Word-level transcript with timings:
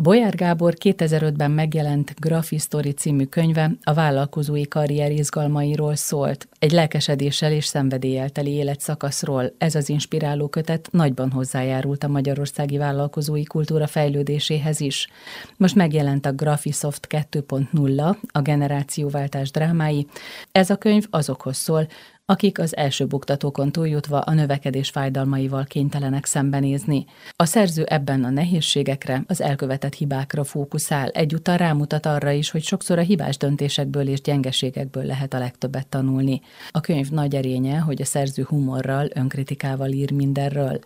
Bolyár 0.00 0.34
Gábor 0.34 0.74
2005-ben 0.84 1.50
megjelent 1.50 2.14
Graphistory 2.20 2.90
című 2.90 3.24
könyve 3.24 3.70
a 3.82 3.94
vállalkozói 3.94 4.68
karrier 4.68 5.10
izgalmairól 5.10 5.94
szólt. 5.94 6.48
Egy 6.58 6.72
lelkesedéssel 6.72 7.52
és 7.52 7.64
szenvedéllyel 7.64 8.30
teli 8.30 8.50
életszakaszról 8.50 9.52
ez 9.58 9.74
az 9.74 9.88
inspiráló 9.88 10.48
kötet 10.48 10.88
nagyban 10.90 11.30
hozzájárult 11.30 12.04
a 12.04 12.08
magyarországi 12.08 12.78
vállalkozói 12.78 13.44
kultúra 13.44 13.86
fejlődéséhez 13.86 14.80
is. 14.80 15.08
Most 15.56 15.74
megjelent 15.74 16.26
a 16.26 16.32
Graphisoft 16.32 17.06
2.0, 17.10 18.16
a 18.32 18.40
generációváltás 18.40 19.50
drámái. 19.50 20.06
Ez 20.52 20.70
a 20.70 20.76
könyv 20.76 21.06
azokhoz 21.10 21.56
szól, 21.56 21.86
akik 22.30 22.58
az 22.58 22.76
első 22.76 23.06
buktatókon 23.06 23.72
túljutva 23.72 24.20
a 24.20 24.34
növekedés 24.34 24.90
fájdalmaival 24.90 25.64
kénytelenek 25.64 26.24
szembenézni. 26.24 27.04
A 27.36 27.44
szerző 27.44 27.84
ebben 27.84 28.24
a 28.24 28.30
nehézségekre, 28.30 29.24
az 29.26 29.40
elkövetett 29.40 29.94
hibákra 29.94 30.44
fókuszál, 30.44 31.08
egyúttal 31.08 31.56
rámutat 31.56 32.06
arra 32.06 32.30
is, 32.30 32.50
hogy 32.50 32.62
sokszor 32.62 32.98
a 32.98 33.02
hibás 33.02 33.36
döntésekből 33.36 34.08
és 34.08 34.20
gyengeségekből 34.20 35.04
lehet 35.04 35.34
a 35.34 35.38
legtöbbet 35.38 35.86
tanulni. 35.86 36.40
A 36.70 36.80
könyv 36.80 37.10
nagy 37.10 37.34
erénye, 37.34 37.78
hogy 37.78 38.02
a 38.02 38.04
szerző 38.04 38.42
humorral, 38.48 39.08
önkritikával 39.14 39.90
ír 39.90 40.12
mindenről. 40.12 40.78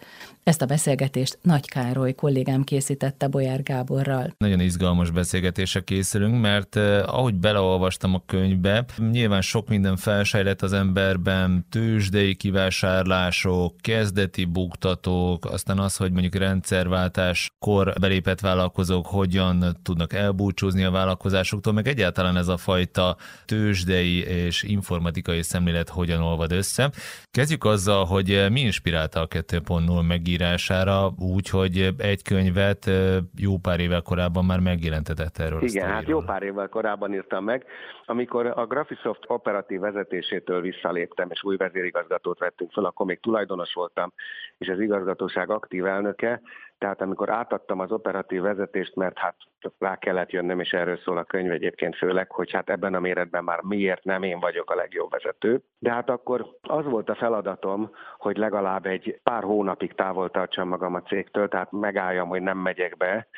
Ezt 0.45 0.63
a 0.63 0.67
beszélgetést 0.67 1.39
Nagy 1.43 1.69
Károly 1.69 2.15
kollégám 2.15 2.65
készítette 2.65 3.29
Bolyár 3.29 3.63
Gáborral. 3.63 4.35
Nagyon 4.39 4.61
izgalmas 4.61 5.11
beszélgetésre 5.11 5.81
készülünk, 5.81 6.41
mert 6.41 6.77
eh, 6.77 7.15
ahogy 7.15 7.35
beleolvastam 7.35 8.15
a 8.15 8.23
könyvbe, 8.27 8.85
nyilván 9.11 9.41
sok 9.41 9.69
minden 9.69 9.97
felsejlett 9.97 10.63
az 10.63 10.73
emberben, 10.73 11.32
tőzsdei 11.71 12.35
kivásárlások, 12.35 13.77
kezdeti 13.81 14.45
buktatók, 14.45 15.45
aztán 15.45 15.79
az, 15.79 15.97
hogy 15.97 16.13
mondjuk 16.13 16.35
rendszerváltáskor 16.35 17.93
belépett 18.01 18.41
vállalkozók 18.41 19.07
hogyan 19.07 19.65
tudnak 19.83 20.13
elbúcsúzni 20.13 20.85
a 20.85 20.91
vállalkozásoktól, 20.91 21.73
meg 21.73 21.87
egyáltalán 21.87 22.37
ez 22.37 22.49
a 22.49 22.57
fajta 22.57 23.17
tőzsdei 23.45 24.25
és 24.25 24.63
informatikai 24.63 25.43
szemlélet 25.43 25.89
hogyan 25.89 26.23
olvad 26.23 26.53
össze. 26.53 26.91
Kezdjük 27.31 27.65
azzal, 27.65 28.05
hogy 28.05 28.47
mi 28.51 28.61
inspirálta 28.61 29.21
a 29.21 29.29
2.0 29.29 30.07
meg 30.07 30.21
megírására, 30.23 31.13
úgy, 31.19 31.49
hogy 31.49 31.95
egy 31.99 32.23
könyvet 32.23 32.91
jó 33.37 33.59
pár 33.59 33.81
évvel 33.81 34.03
korábban 34.03 34.45
már 34.45 34.61
megjelentetett 34.61 35.39
erről. 35.39 35.63
Igen, 35.63 35.89
hát 35.89 36.09
jó 36.09 36.21
pár 36.21 36.43
évvel 36.43 36.69
korábban 36.69 37.15
írtam 37.15 37.45
meg, 37.45 37.65
amikor 38.05 38.47
a 38.47 38.67
Graphisoft 38.67 39.25
operatív 39.27 39.81
vezetésétől 39.81 40.61
visszaléptem, 40.61 41.31
és 41.31 41.45
új 41.45 41.57
vezérigazgatót 41.57 42.39
vettünk 42.39 42.73
fel, 42.73 42.85
akkor 42.85 43.07
még 43.07 43.21
tulajdonos 43.21 43.73
voltam, 43.73 44.13
és 44.59 44.69
az 44.69 44.81
igazgatóság 44.81 45.51
aktív 45.51 45.87
elnöke, 45.87 46.41
tehát 46.79 47.01
amikor 47.01 47.31
átadtam 47.31 47.81
az 47.81 47.93
operatív 47.93 48.41
vezetést, 48.41 48.95
mert 48.95 49.19
hát 49.19 49.37
rá 49.79 49.97
kellett 49.97 50.31
jönnöm, 50.31 50.61
és 50.61 50.73
erről 50.73 50.97
szól 50.97 51.19
a 51.19 51.25
könyv 51.25 51.51
egyébként 51.51 51.97
főleg, 51.97 52.31
hogy 52.31 52.51
hát 52.51 52.71
ebben 52.71 52.95
a 52.95 53.01
méretben 53.01 53.45
már 53.45 53.61
miért 53.61 54.05
nem 54.05 54.23
én 54.23 54.41
vagyok 54.41 54.71
a 54.71 54.75
legjobb 54.75 55.11
vezető. 55.11 55.61
De 55.79 55.93
hát 55.93 56.11
akkor 56.11 56.47
az 56.63 56.85
volt 56.85 57.09
a 57.09 57.15
feladatom, 57.15 57.91
hogy 58.19 58.37
legalább 58.37 58.87
egy 58.87 59.21
pár 59.23 59.43
hónapig 59.43 59.95
távol 59.95 60.31
tartsam 60.31 60.69
magam 60.69 60.95
a 60.95 61.03
cégtől, 61.03 61.49
tehát 61.49 61.73
megálljam, 61.73 62.29
hogy 62.29 62.43
nem 62.43 62.59
megyek 62.59 62.97
be, 62.97 63.29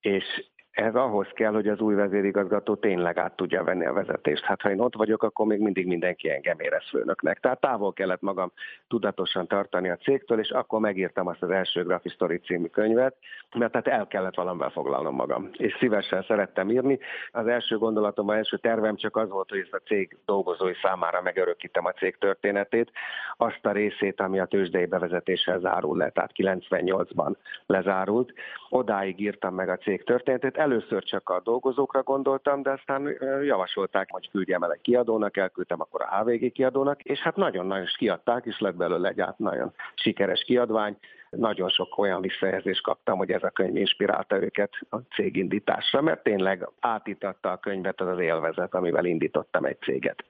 és 0.00 0.24
ez 0.78 0.94
ahhoz 0.94 1.26
kell, 1.34 1.52
hogy 1.52 1.68
az 1.68 1.80
új 1.80 1.94
vezérigazgató 1.94 2.74
tényleg 2.74 3.18
át 3.18 3.36
tudja 3.36 3.64
venni 3.64 3.86
a 3.86 3.92
vezetést. 3.92 4.44
Hát 4.44 4.60
ha 4.60 4.70
én 4.70 4.80
ott 4.80 4.94
vagyok, 4.94 5.22
akkor 5.22 5.46
még 5.46 5.60
mindig 5.60 5.86
mindenki 5.86 6.30
engem 6.30 6.60
érez 6.60 6.88
főnöknek. 6.88 7.40
Tehát 7.40 7.60
távol 7.60 7.92
kellett 7.92 8.20
magam 8.20 8.52
tudatosan 8.88 9.46
tartani 9.46 9.90
a 9.90 9.96
cégtől, 9.96 10.38
és 10.38 10.50
akkor 10.50 10.80
megírtam 10.80 11.26
azt 11.26 11.42
az 11.42 11.50
első 11.50 11.84
Graphistory 11.84 12.38
című 12.38 12.66
könyvet, 12.66 13.16
mert 13.56 13.72
tehát 13.72 14.00
el 14.00 14.06
kellett 14.06 14.34
valamivel 14.34 14.70
foglalnom 14.70 15.14
magam. 15.14 15.50
És 15.52 15.76
szívesen 15.78 16.22
szerettem 16.22 16.70
írni. 16.70 16.98
Az 17.30 17.46
első 17.46 17.78
gondolatom, 17.78 18.28
az 18.28 18.36
első 18.36 18.56
tervem 18.56 18.96
csak 18.96 19.16
az 19.16 19.30
volt, 19.30 19.50
hogy 19.50 19.58
ezt 19.58 19.74
a 19.74 19.86
cég 19.86 20.16
dolgozói 20.24 20.74
számára 20.82 21.22
megörökítem 21.22 21.84
a 21.84 21.92
cég 21.92 22.16
történetét, 22.18 22.90
azt 23.36 23.66
a 23.66 23.72
részét, 23.72 24.20
ami 24.20 24.38
a 24.38 24.46
tőzsdei 24.46 24.86
bevezetéssel 24.86 25.58
zárul 25.58 25.96
le, 25.96 26.10
tehát 26.10 26.30
98-ban 26.36 27.34
lezárult. 27.66 28.32
Odáig 28.68 29.20
írtam 29.20 29.54
meg 29.54 29.68
a 29.68 29.76
cég 29.76 30.04
történetét, 30.04 30.56
először 30.70 31.02
csak 31.02 31.28
a 31.28 31.40
dolgozókra 31.40 32.02
gondoltam, 32.02 32.62
de 32.62 32.70
aztán 32.70 33.16
javasolták, 33.42 34.08
hogy 34.10 34.30
küldjem 34.30 34.62
el 34.62 34.72
egy 34.72 34.80
kiadónak, 34.80 35.36
elküldtem 35.36 35.80
akkor 35.80 36.02
a 36.02 36.16
HVG 36.16 36.52
kiadónak, 36.52 37.02
és 37.02 37.18
hát 37.18 37.36
nagyon-nagyon 37.36 37.86
kiadták, 37.96 38.44
és 38.44 38.58
lett 38.58 38.76
belőle 38.76 39.08
egy 39.08 39.20
át 39.20 39.38
nagyon 39.38 39.72
sikeres 39.94 40.42
kiadvány. 40.42 40.96
Nagyon 41.30 41.68
sok 41.68 41.98
olyan 41.98 42.20
visszajelzést 42.20 42.82
kaptam, 42.82 43.18
hogy 43.18 43.30
ez 43.30 43.42
a 43.42 43.50
könyv 43.50 43.76
inspirálta 43.76 44.42
őket 44.42 44.70
a 44.90 44.96
cégindításra, 44.96 46.00
mert 46.00 46.22
tényleg 46.22 46.68
átítatta 46.80 47.50
a 47.50 47.56
könyvet 47.56 48.00
az 48.00 48.08
az 48.08 48.18
élvezet, 48.18 48.74
amivel 48.74 49.04
indítottam 49.04 49.64
egy 49.64 49.78
céget. 49.80 50.24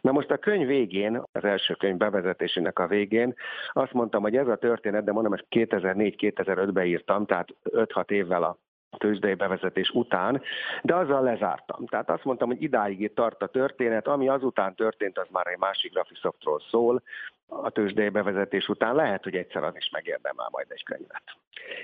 Na 0.00 0.12
most 0.12 0.30
a 0.30 0.36
könyv 0.36 0.66
végén, 0.66 1.22
az 1.32 1.44
első 1.44 1.74
könyv 1.74 1.96
bevezetésének 1.96 2.78
a 2.78 2.86
végén 2.86 3.34
azt 3.72 3.92
mondtam, 3.92 4.22
hogy 4.22 4.36
ez 4.36 4.48
a 4.48 4.56
történet, 4.56 5.04
de 5.04 5.12
mondom, 5.12 5.32
hogy 5.32 5.46
2004-2005-ben 5.50 6.86
írtam, 6.86 7.26
tehát 7.26 7.48
5-6 7.64 8.10
évvel 8.10 8.42
a 8.42 8.56
tőzsdei 8.98 9.34
bevezetés 9.34 9.90
után, 9.90 10.42
de 10.82 10.94
azzal 10.94 11.22
lezártam. 11.22 11.86
Tehát 11.86 12.10
azt 12.10 12.24
mondtam, 12.24 12.48
hogy 12.48 12.62
idáig 12.62 13.14
tart 13.14 13.42
a 13.42 13.46
történet, 13.46 14.06
ami 14.06 14.28
azután 14.28 14.74
történt, 14.74 15.18
az 15.18 15.26
már 15.30 15.46
egy 15.46 15.58
másik 15.58 15.92
Graphisoftról 15.92 16.60
szól, 16.70 17.02
a 17.46 17.70
tőzsdei 17.70 18.08
bevezetés 18.08 18.68
után 18.68 18.94
lehet, 18.94 19.22
hogy 19.22 19.36
egyszer 19.36 19.64
az 19.64 19.76
is 19.76 19.90
megérdemel 19.92 20.48
majd 20.50 20.66
egy 20.68 20.84
könyvet. 20.84 21.22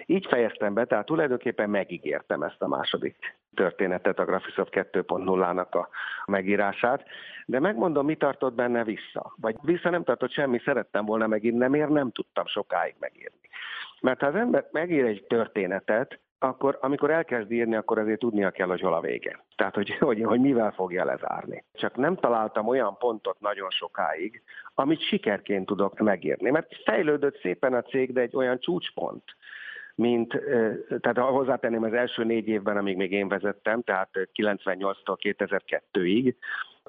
Így 0.07 0.27
fejeztem 0.27 0.75
be, 0.75 0.85
tehát 0.85 1.07
tulajdonképpen 1.07 1.71
megígértem 1.71 2.43
ezt 2.43 2.63
a 2.63 2.69
második 2.69 3.17
történetet, 3.55 4.19
a 4.19 4.25
Graphisoft 4.25 4.73
2.0-nak 4.75 5.71
a 5.71 5.89
megírását, 6.27 7.05
de 7.47 7.61
megmondom, 7.61 8.07
mi 8.07 8.17
tartott 8.17 8.55
benne 8.55 8.85
vissza. 8.85 9.35
Vagy 9.37 9.57
vissza 9.63 9.91
nem 9.91 10.05
tartott 10.05 10.33
semmi, 10.33 10.61
szerettem 10.65 11.05
volna 11.05 11.27
megírni, 11.27 11.59
nem 11.59 11.71
miért 11.71 11.89
nem 11.89 12.11
tudtam 12.11 12.47
sokáig 12.47 12.95
megírni. 12.99 13.49
Mert 14.01 14.21
ha 14.21 14.27
az 14.27 14.35
ember 14.35 14.69
megír 14.71 15.05
egy 15.05 15.25
történetet, 15.29 16.19
akkor 16.43 16.79
amikor 16.81 17.11
elkezd 17.11 17.51
írni, 17.51 17.75
akkor 17.75 17.99
azért 17.99 18.19
tudnia 18.19 18.51
kell, 18.51 18.71
a 18.71 19.01
vége. 19.01 19.45
Tehát, 19.57 19.75
hogy, 19.75 19.91
hogy, 19.91 20.23
hogy 20.23 20.41
mivel 20.41 20.71
fogja 20.71 21.05
lezárni. 21.05 21.65
Csak 21.73 21.97
nem 21.97 22.17
találtam 22.17 22.69
olyan 22.69 22.97
pontot 22.99 23.41
nagyon 23.41 23.71
sokáig, 23.71 24.43
amit 24.75 25.01
sikerként 25.01 25.67
tudok 25.67 25.99
megírni. 25.99 26.51
Mert 26.51 26.75
fejlődött 26.85 27.41
szépen 27.41 27.75
a 27.75 27.83
cég, 27.83 28.13
de 28.13 28.21
egy 28.21 28.37
olyan 28.37 28.59
csúcspont, 28.59 29.25
mint, 29.95 30.41
tehát 31.01 31.19
hozzátenném 31.19 31.83
az 31.83 31.93
első 31.93 32.25
négy 32.25 32.49
évben, 32.49 32.77
amíg 32.77 32.97
még 32.97 33.13
én 33.13 33.29
vezettem, 33.29 33.83
tehát 33.83 34.11
98-tól 34.35 35.17
2002-ig, 35.23 36.35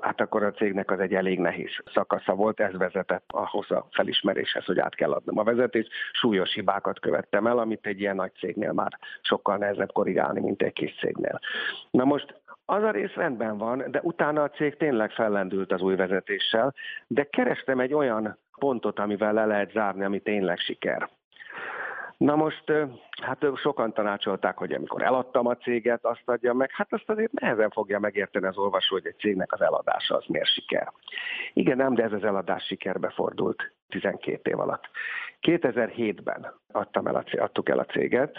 hát 0.02 0.22
akkor 0.22 0.44
a 0.44 0.52
cégnek 0.52 0.92
az 0.92 1.00
egy 1.00 1.14
elég 1.14 1.40
nehéz 1.40 1.70
szakasza 1.94 2.34
volt, 2.34 2.60
ez 2.60 2.78
vezetett 2.78 3.24
ahhoz 3.28 3.72
a 3.72 3.88
felismeréshez, 3.92 4.66
hogy 4.66 4.80
át 4.80 4.96
kell 4.96 5.12
adnom 5.12 5.38
a 5.38 5.44
vezetést. 5.44 5.92
Súlyos 6.12 6.54
hibákat 6.54 7.00
követtem 7.00 7.48
el, 7.48 7.58
amit 7.58 7.86
egy 7.86 8.00
ilyen 8.00 8.16
nagy 8.16 8.32
cégnél 8.34 8.72
már 8.72 8.98
sokkal 9.22 9.58
nehezebb 9.58 9.92
korrigálni, 9.92 10.40
mint 10.40 10.62
egy 10.62 10.74
kis 10.74 10.96
cégnél. 11.00 11.40
Na 11.92 12.04
most 12.04 12.42
az 12.66 12.84
a 12.84 12.92
rész 12.92 13.14
rendben 13.14 13.58
van, 13.58 13.84
de 13.92 14.00
utána 14.04 14.44
a 14.44 14.50
cég 14.50 14.78
tényleg 14.78 15.12
fellendült 15.12 15.72
az 15.72 15.82
új 15.82 15.96
vezetéssel, 15.96 16.74
de 17.08 17.24
kerestem 17.24 17.80
egy 17.80 17.94
olyan 17.94 18.38
pontot, 18.60 19.00
amivel 19.00 19.34
le 19.34 19.46
lehet 19.46 19.72
zárni, 19.72 20.04
ami 20.04 20.20
tényleg 20.20 20.58
siker. 20.58 21.10
Na 22.22 22.36
most, 22.36 22.72
hát 23.22 23.46
sokan 23.56 23.94
tanácsolták, 23.94 24.58
hogy 24.58 24.74
amikor 24.74 25.04
eladtam 25.04 25.48
a 25.48 25.58
céget, 25.58 26.06
azt 26.06 26.22
adja 26.26 26.54
meg, 26.54 26.72
hát 26.72 26.94
azt 26.94 27.10
azért 27.10 27.32
nehezen 27.32 27.70
fogja 27.70 28.00
megérteni 28.00 28.46
az 28.46 28.58
olvasó, 28.58 28.96
hogy 28.96 29.06
egy 29.06 29.18
cégnek 29.18 29.54
az 29.54 29.62
eladása 29.62 30.16
az 30.16 30.26
miért 30.28 30.48
siker. 30.48 30.92
Igen, 31.54 31.78
nem, 31.78 31.94
de 31.94 32.04
ez 32.04 32.12
az 32.12 32.24
eladás 32.24 32.66
sikerbe 32.66 33.10
fordult 33.10 33.74
12 33.88 34.52
év 34.52 34.60
alatt. 34.60 34.90
2007-ben 35.42 36.54
adtam 36.72 37.08
el 37.08 37.16
a, 37.16 37.24
adtuk 37.38 37.70
el 37.70 37.80
a 37.80 37.86
céget, 37.86 38.38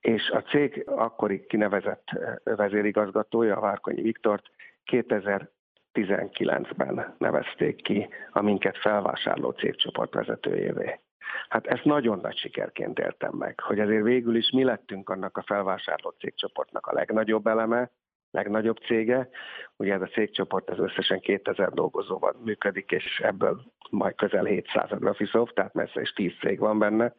és 0.00 0.30
a 0.30 0.42
cég 0.42 0.82
akkori 0.86 1.46
kinevezett 1.46 2.08
vezérigazgatója, 2.44 3.60
Várkonyi 3.60 4.02
Viktort 4.02 4.44
2019-ben 4.90 7.14
nevezték 7.18 7.82
ki 7.82 8.08
a 8.30 8.42
minket 8.42 8.78
felvásárló 8.78 9.50
cégcsoport 9.50 10.14
vezetőjévé. 10.14 11.00
Hát 11.48 11.66
ezt 11.66 11.84
nagyon 11.84 12.18
nagy 12.18 12.36
sikerként 12.36 12.98
éltem 12.98 13.32
meg, 13.32 13.60
hogy 13.60 13.80
azért 13.80 14.04
végül 14.04 14.36
is 14.36 14.50
mi 14.50 14.64
lettünk 14.64 15.08
annak 15.08 15.36
a 15.36 15.42
felvásárlott 15.42 16.18
cégcsoportnak 16.18 16.86
a 16.86 16.94
legnagyobb 16.94 17.46
eleme, 17.46 17.90
legnagyobb 18.30 18.76
cége. 18.76 19.28
Ugye 19.76 19.94
ez 19.94 20.00
a 20.00 20.06
cégcsoport 20.06 20.70
az 20.70 20.78
összesen 20.78 21.20
2000 21.20 21.68
dolgozóval 21.68 22.36
működik, 22.44 22.90
és 22.90 23.20
ebből 23.22 23.62
majd 23.90 24.14
közel 24.14 24.44
700 24.44 24.92
a 24.92 24.96
Graphisoft, 24.96 25.54
tehát 25.54 25.74
messze 25.74 26.00
is 26.00 26.12
10 26.12 26.32
cég 26.40 26.58
van 26.58 26.78
benne. 26.78 27.14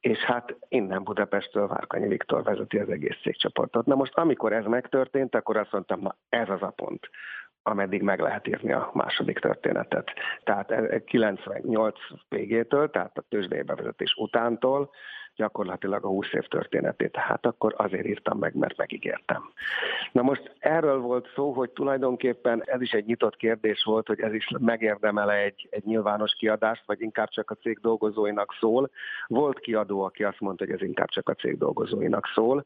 És 0.00 0.18
hát 0.18 0.56
innen 0.68 1.02
Budapestről 1.02 1.66
Várkanyi 1.66 2.08
Viktor 2.08 2.42
vezeti 2.42 2.78
az 2.78 2.88
egész 2.88 3.20
cégcsoportot. 3.22 3.86
Na 3.86 3.94
most, 3.94 4.16
amikor 4.16 4.52
ez 4.52 4.64
megtörtént, 4.64 5.34
akkor 5.34 5.56
azt 5.56 5.72
mondtam, 5.72 6.00
na 6.00 6.16
ez 6.28 6.48
az 6.48 6.62
a 6.62 6.70
pont 6.70 7.10
ameddig 7.62 8.02
meg 8.02 8.20
lehet 8.20 8.46
írni 8.46 8.72
a 8.72 8.90
második 8.94 9.38
történetet. 9.38 10.10
Tehát 10.44 10.74
98 11.04 11.98
végétől, 12.28 12.90
tehát 12.90 13.18
a 13.18 13.24
tőzsdei 13.28 13.62
bevezetés 13.62 14.14
utántól 14.18 14.90
gyakorlatilag 15.40 16.04
a 16.04 16.08
20 16.08 16.32
év 16.32 16.42
történetét. 16.42 17.16
Hát 17.16 17.46
akkor 17.46 17.74
azért 17.76 18.06
írtam 18.06 18.38
meg, 18.38 18.54
mert 18.54 18.76
megígértem. 18.76 19.52
Na 20.12 20.22
most 20.22 20.54
erről 20.58 20.98
volt 20.98 21.28
szó, 21.34 21.52
hogy 21.52 21.70
tulajdonképpen 21.70 22.62
ez 22.64 22.80
is 22.80 22.90
egy 22.90 23.04
nyitott 23.04 23.36
kérdés 23.36 23.82
volt, 23.84 24.06
hogy 24.06 24.20
ez 24.20 24.32
is 24.32 24.48
megérdemele 24.58 25.34
egy, 25.34 25.68
egy 25.70 25.84
nyilvános 25.84 26.32
kiadást, 26.32 26.82
vagy 26.86 27.00
inkább 27.00 27.28
csak 27.28 27.50
a 27.50 27.54
cég 27.54 27.78
dolgozóinak 27.78 28.56
szól. 28.60 28.90
Volt 29.26 29.58
kiadó, 29.58 30.02
aki 30.02 30.24
azt 30.24 30.40
mondta, 30.40 30.64
hogy 30.64 30.74
ez 30.74 30.82
inkább 30.82 31.08
csak 31.08 31.28
a 31.28 31.34
cég 31.34 31.58
dolgozóinak 31.58 32.26
szól, 32.34 32.64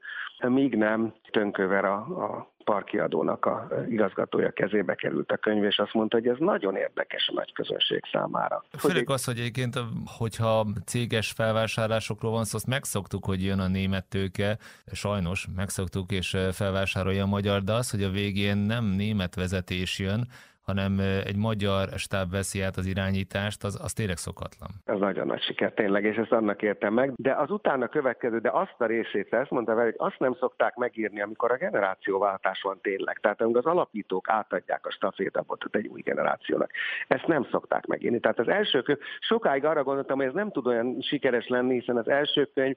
míg 0.48 0.76
nem 0.76 1.14
Tönköver 1.30 1.84
a, 1.84 1.96
a 1.96 2.52
parkiadónak 2.64 3.46
a 3.46 3.68
igazgatója 3.88 4.50
kezébe 4.50 4.94
került 4.94 5.32
a 5.32 5.36
könyv, 5.36 5.64
és 5.64 5.78
azt 5.78 5.92
mondta, 5.92 6.16
hogy 6.16 6.28
ez 6.28 6.36
nagyon 6.38 6.76
érdekes 6.76 7.28
a 7.28 7.32
nagy 7.32 7.52
közönség 7.52 8.02
számára. 8.12 8.64
Főleg 8.78 9.10
az, 9.10 9.24
hogy 9.24 9.38
egyébként, 9.38 9.78
hogyha 10.18 10.66
céges 10.84 11.30
felvásárlásokról 11.30 12.32
van 12.32 12.44
szó, 12.44 12.56
azt 12.56 12.66
megszoktuk, 12.66 13.24
hogy 13.24 13.44
jön 13.44 13.58
a 13.58 13.68
német 13.68 14.04
tőke, 14.08 14.58
sajnos 14.92 15.46
megszoktuk 15.56 16.12
és 16.12 16.36
felvásárolja 16.52 17.22
a 17.22 17.26
magyar, 17.26 17.62
de 17.62 17.72
az, 17.72 17.90
hogy 17.90 18.02
a 18.02 18.10
végén 18.10 18.56
nem 18.56 18.84
német 18.84 19.34
vezetés 19.34 19.98
jön, 19.98 20.28
hanem 20.64 20.98
egy 21.24 21.36
magyar 21.36 21.88
stáb 21.96 22.30
veszi 22.30 22.60
át 22.60 22.76
az 22.76 22.86
irányítást, 22.86 23.64
az, 23.64 23.80
az 23.82 23.92
tényleg 23.92 24.16
szokatlan. 24.16 24.70
Ez 24.84 24.98
nagyon 24.98 25.26
nagy 25.26 25.42
siker, 25.42 25.72
tényleg, 25.72 26.04
és 26.04 26.16
ezt 26.16 26.32
annak 26.32 26.62
értem 26.62 26.92
meg. 26.92 27.12
De 27.16 27.32
az 27.32 27.50
utána 27.50 27.88
következő, 27.88 28.38
de 28.38 28.50
azt 28.50 28.74
a 28.78 28.86
részét, 28.86 29.32
ezt 29.32 29.50
mondta 29.50 29.74
vele, 29.74 29.84
hogy 29.84 29.94
azt 29.96 30.18
nem 30.18 30.34
szokták 30.34 30.74
megírni, 30.74 31.20
amikor 31.20 31.52
a 31.52 31.56
generációváltás 31.56 32.62
van 32.62 32.78
tényleg. 32.82 33.18
Tehát 33.20 33.40
amikor 33.40 33.66
az 33.66 33.72
alapítók 33.72 34.28
átadják 34.28 34.86
a 34.86 34.90
stafétabotot 34.90 35.76
egy 35.76 35.86
új 35.86 36.00
generációnak. 36.00 36.70
Ezt 37.08 37.26
nem 37.26 37.46
szokták 37.50 37.86
megírni. 37.86 38.20
Tehát 38.20 38.38
az 38.38 38.48
első 38.48 38.82
könyv, 38.82 38.98
sokáig 39.20 39.64
arra 39.64 39.82
gondoltam, 39.82 40.16
hogy 40.16 40.26
ez 40.26 40.32
nem 40.32 40.50
tud 40.50 40.66
olyan 40.66 41.00
sikeres 41.00 41.48
lenni, 41.48 41.74
hiszen 41.74 41.96
az 41.96 42.08
első 42.08 42.50
könyv 42.54 42.76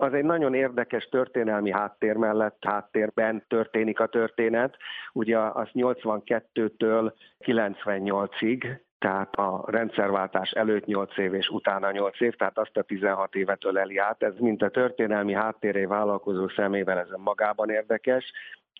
az 0.00 0.12
egy 0.12 0.24
nagyon 0.24 0.54
érdekes 0.54 1.04
történelmi 1.04 1.72
háttér 1.72 2.16
mellett 2.16 2.56
háttérben 2.60 3.44
történik 3.48 4.00
a 4.00 4.06
történet. 4.06 4.76
Ugye 5.12 5.38
az 5.38 5.68
82-től 5.74 7.12
98-ig, 7.44 8.78
tehát 8.98 9.34
a 9.34 9.64
rendszerváltás 9.66 10.50
előtt 10.50 10.84
8 10.84 11.18
év 11.18 11.34
és 11.34 11.48
utána 11.48 11.90
8 11.90 12.20
év, 12.20 12.34
tehát 12.34 12.58
azt 12.58 12.76
a 12.76 12.82
16 12.82 13.34
évet 13.34 13.64
öleli 13.64 13.98
át. 13.98 14.22
Ez 14.22 14.34
mint 14.38 14.62
a 14.62 14.68
történelmi 14.68 15.32
háttéré 15.32 15.84
vállalkozó 15.84 16.48
szemével 16.48 16.98
ez 16.98 17.08
magában 17.16 17.70
érdekes, 17.70 18.32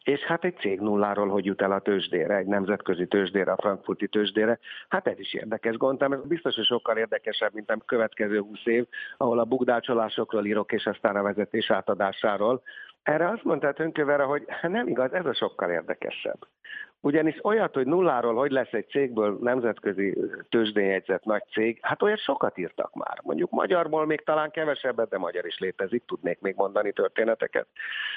és 0.08 0.20
hát 0.20 0.44
egy 0.44 0.56
cég 0.56 0.80
nulláról 0.80 1.28
hogy 1.28 1.44
jut 1.44 1.62
el 1.62 1.72
a 1.72 1.80
tőzsdére, 1.80 2.36
egy 2.36 2.46
nemzetközi 2.46 3.06
tőzsdére, 3.06 3.52
a 3.52 3.56
frankfurti 3.60 4.08
tőzsdére, 4.08 4.58
hát 4.88 5.06
ez 5.06 5.18
is 5.18 5.34
érdekes. 5.34 5.76
Gondoltam, 5.76 6.12
ez 6.12 6.28
biztos, 6.28 6.54
hogy 6.54 6.64
sokkal 6.64 6.96
érdekesebb, 6.96 7.54
mint 7.54 7.70
a 7.70 7.76
következő 7.86 8.40
20 8.40 8.66
év, 8.66 8.86
ahol 9.16 9.38
a 9.38 9.44
bugdácsolásokról 9.44 10.46
írok, 10.46 10.72
és 10.72 10.86
aztán 10.86 11.16
a 11.16 11.22
vezetés 11.22 11.70
átadásáról. 11.70 12.62
Erre 13.02 13.28
azt 13.28 13.44
mondta 13.44 13.72
Tönkövere, 13.72 14.22
hogy 14.22 14.46
nem 14.62 14.88
igaz, 14.88 15.12
ez 15.12 15.26
a 15.26 15.34
sokkal 15.34 15.70
érdekesebb. 15.70 16.38
Ugyanis 17.00 17.44
olyat, 17.44 17.74
hogy 17.74 17.86
nulláról 17.86 18.34
hogy 18.34 18.50
lesz 18.50 18.72
egy 18.72 18.88
cégből 18.88 19.38
nemzetközi 19.40 20.18
tőzsdényegyzett 20.48 21.24
nagy 21.24 21.42
cég, 21.52 21.78
hát 21.82 22.02
olyat 22.02 22.18
sokat 22.18 22.58
írtak 22.58 22.94
már. 22.94 23.20
Mondjuk 23.22 23.50
magyarból 23.50 24.06
még 24.06 24.24
talán 24.24 24.50
kevesebbet, 24.50 25.08
de 25.08 25.18
magyar 25.18 25.46
is 25.46 25.58
létezik, 25.58 26.04
tudnék 26.06 26.40
még 26.40 26.54
mondani 26.56 26.92
történeteket. 26.92 27.66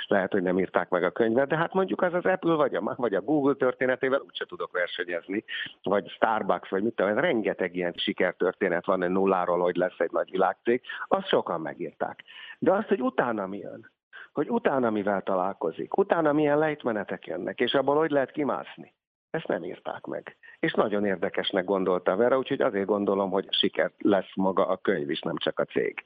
Lehet, 0.08 0.32
hogy 0.32 0.42
nem 0.42 0.60
írták 0.60 0.90
meg 0.90 1.04
a 1.04 1.12
könyvet, 1.12 1.48
de 1.48 1.58
hát 1.58 1.74
mondjuk 1.74 2.02
az 2.02 2.14
az 2.14 2.26
Apple 2.26 2.54
vagy 2.54 2.76
a, 2.76 2.94
vagy 2.96 3.14
a 3.14 3.22
Google 3.22 3.54
történetével 3.54 4.22
úgyse 4.26 4.46
tudok 4.46 4.72
versenyezni, 4.72 5.44
vagy 5.84 6.10
Starbucks, 6.10 6.70
vagy 6.70 6.84
mit 6.84 6.96
tudom, 6.96 7.18
rengeteg 7.18 7.76
ilyen 7.76 7.94
sikertörténet 7.96 8.86
van, 8.86 9.02
hogy 9.02 9.10
nulláról 9.12 9.60
hogy 9.60 9.76
lesz 9.76 10.00
egy 10.00 10.12
nagy 10.12 10.32
világcég, 10.32 10.82
azt 11.08 11.28
sokan 11.28 11.62
megírták. 11.62 12.24
De 12.60 12.72
azt, 12.72 12.88
hogy 12.88 13.02
utána 13.02 13.48
mi 13.48 13.58
jön, 13.58 13.92
hogy 14.34 14.50
utána 14.50 14.90
mivel 14.90 15.22
találkozik, 15.22 15.98
utána 15.98 16.34
milyen 16.34 16.58
lejtmenetek 16.58 17.26
jönnek, 17.26 17.60
és 17.60 17.74
abból 17.74 17.96
hogy 17.96 18.12
lehet 18.12 18.32
kimászni. 18.32 18.94
Ezt 19.32 19.48
nem 19.48 19.64
írták 19.64 20.06
meg. 20.06 20.38
És 20.60 20.74
nagyon 20.74 21.06
érdekesnek 21.06 21.66
gondolta 21.66 22.16
Vera, 22.16 22.38
úgyhogy 22.38 22.62
azért 22.62 22.86
gondolom, 22.86 23.30
hogy 23.30 23.48
siker 23.50 23.92
lesz 23.98 24.36
maga 24.36 24.68
a 24.68 24.78
könyv 24.78 25.10
is, 25.10 25.20
nem 25.20 25.38
csak 25.38 25.60
a 25.60 25.66
cég. 25.66 26.04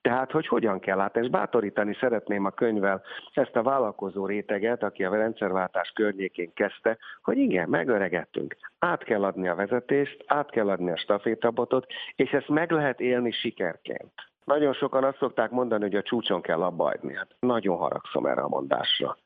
Tehát, 0.00 0.30
hogy 0.30 0.46
hogyan 0.46 0.78
kell 0.80 1.00
át, 1.00 1.16
és 1.16 1.28
bátorítani 1.28 1.96
szeretném 2.00 2.44
a 2.44 2.50
könyvvel 2.50 3.02
ezt 3.32 3.56
a 3.56 3.62
vállalkozó 3.62 4.26
réteget, 4.26 4.82
aki 4.82 5.04
a 5.04 5.14
rendszerváltás 5.14 5.92
környékén 5.94 6.52
kezdte, 6.54 6.98
hogy 7.22 7.38
igen, 7.38 7.68
megöregettünk. 7.68 8.56
Át 8.78 9.04
kell 9.04 9.24
adni 9.24 9.48
a 9.48 9.54
vezetést, 9.54 10.24
át 10.26 10.50
kell 10.50 10.68
adni 10.68 10.90
a 10.90 10.96
stafétabotot, 10.96 11.86
és 12.16 12.30
ezt 12.30 12.48
meg 12.48 12.70
lehet 12.70 13.00
élni 13.00 13.30
sikerként. 13.30 14.12
Nagyon 14.48 14.72
sokan 14.72 15.04
azt 15.04 15.18
szokták 15.18 15.50
mondani, 15.50 15.82
hogy 15.82 15.94
a 15.94 16.02
csúcson 16.02 16.40
kell 16.40 16.62
abba 16.62 16.84
hagyni. 16.84 17.14
Hát 17.14 17.28
nagyon 17.40 17.76
haragszom 17.76 18.26
erre 18.26 18.40
a 18.40 18.48
mondásra. 18.48 19.16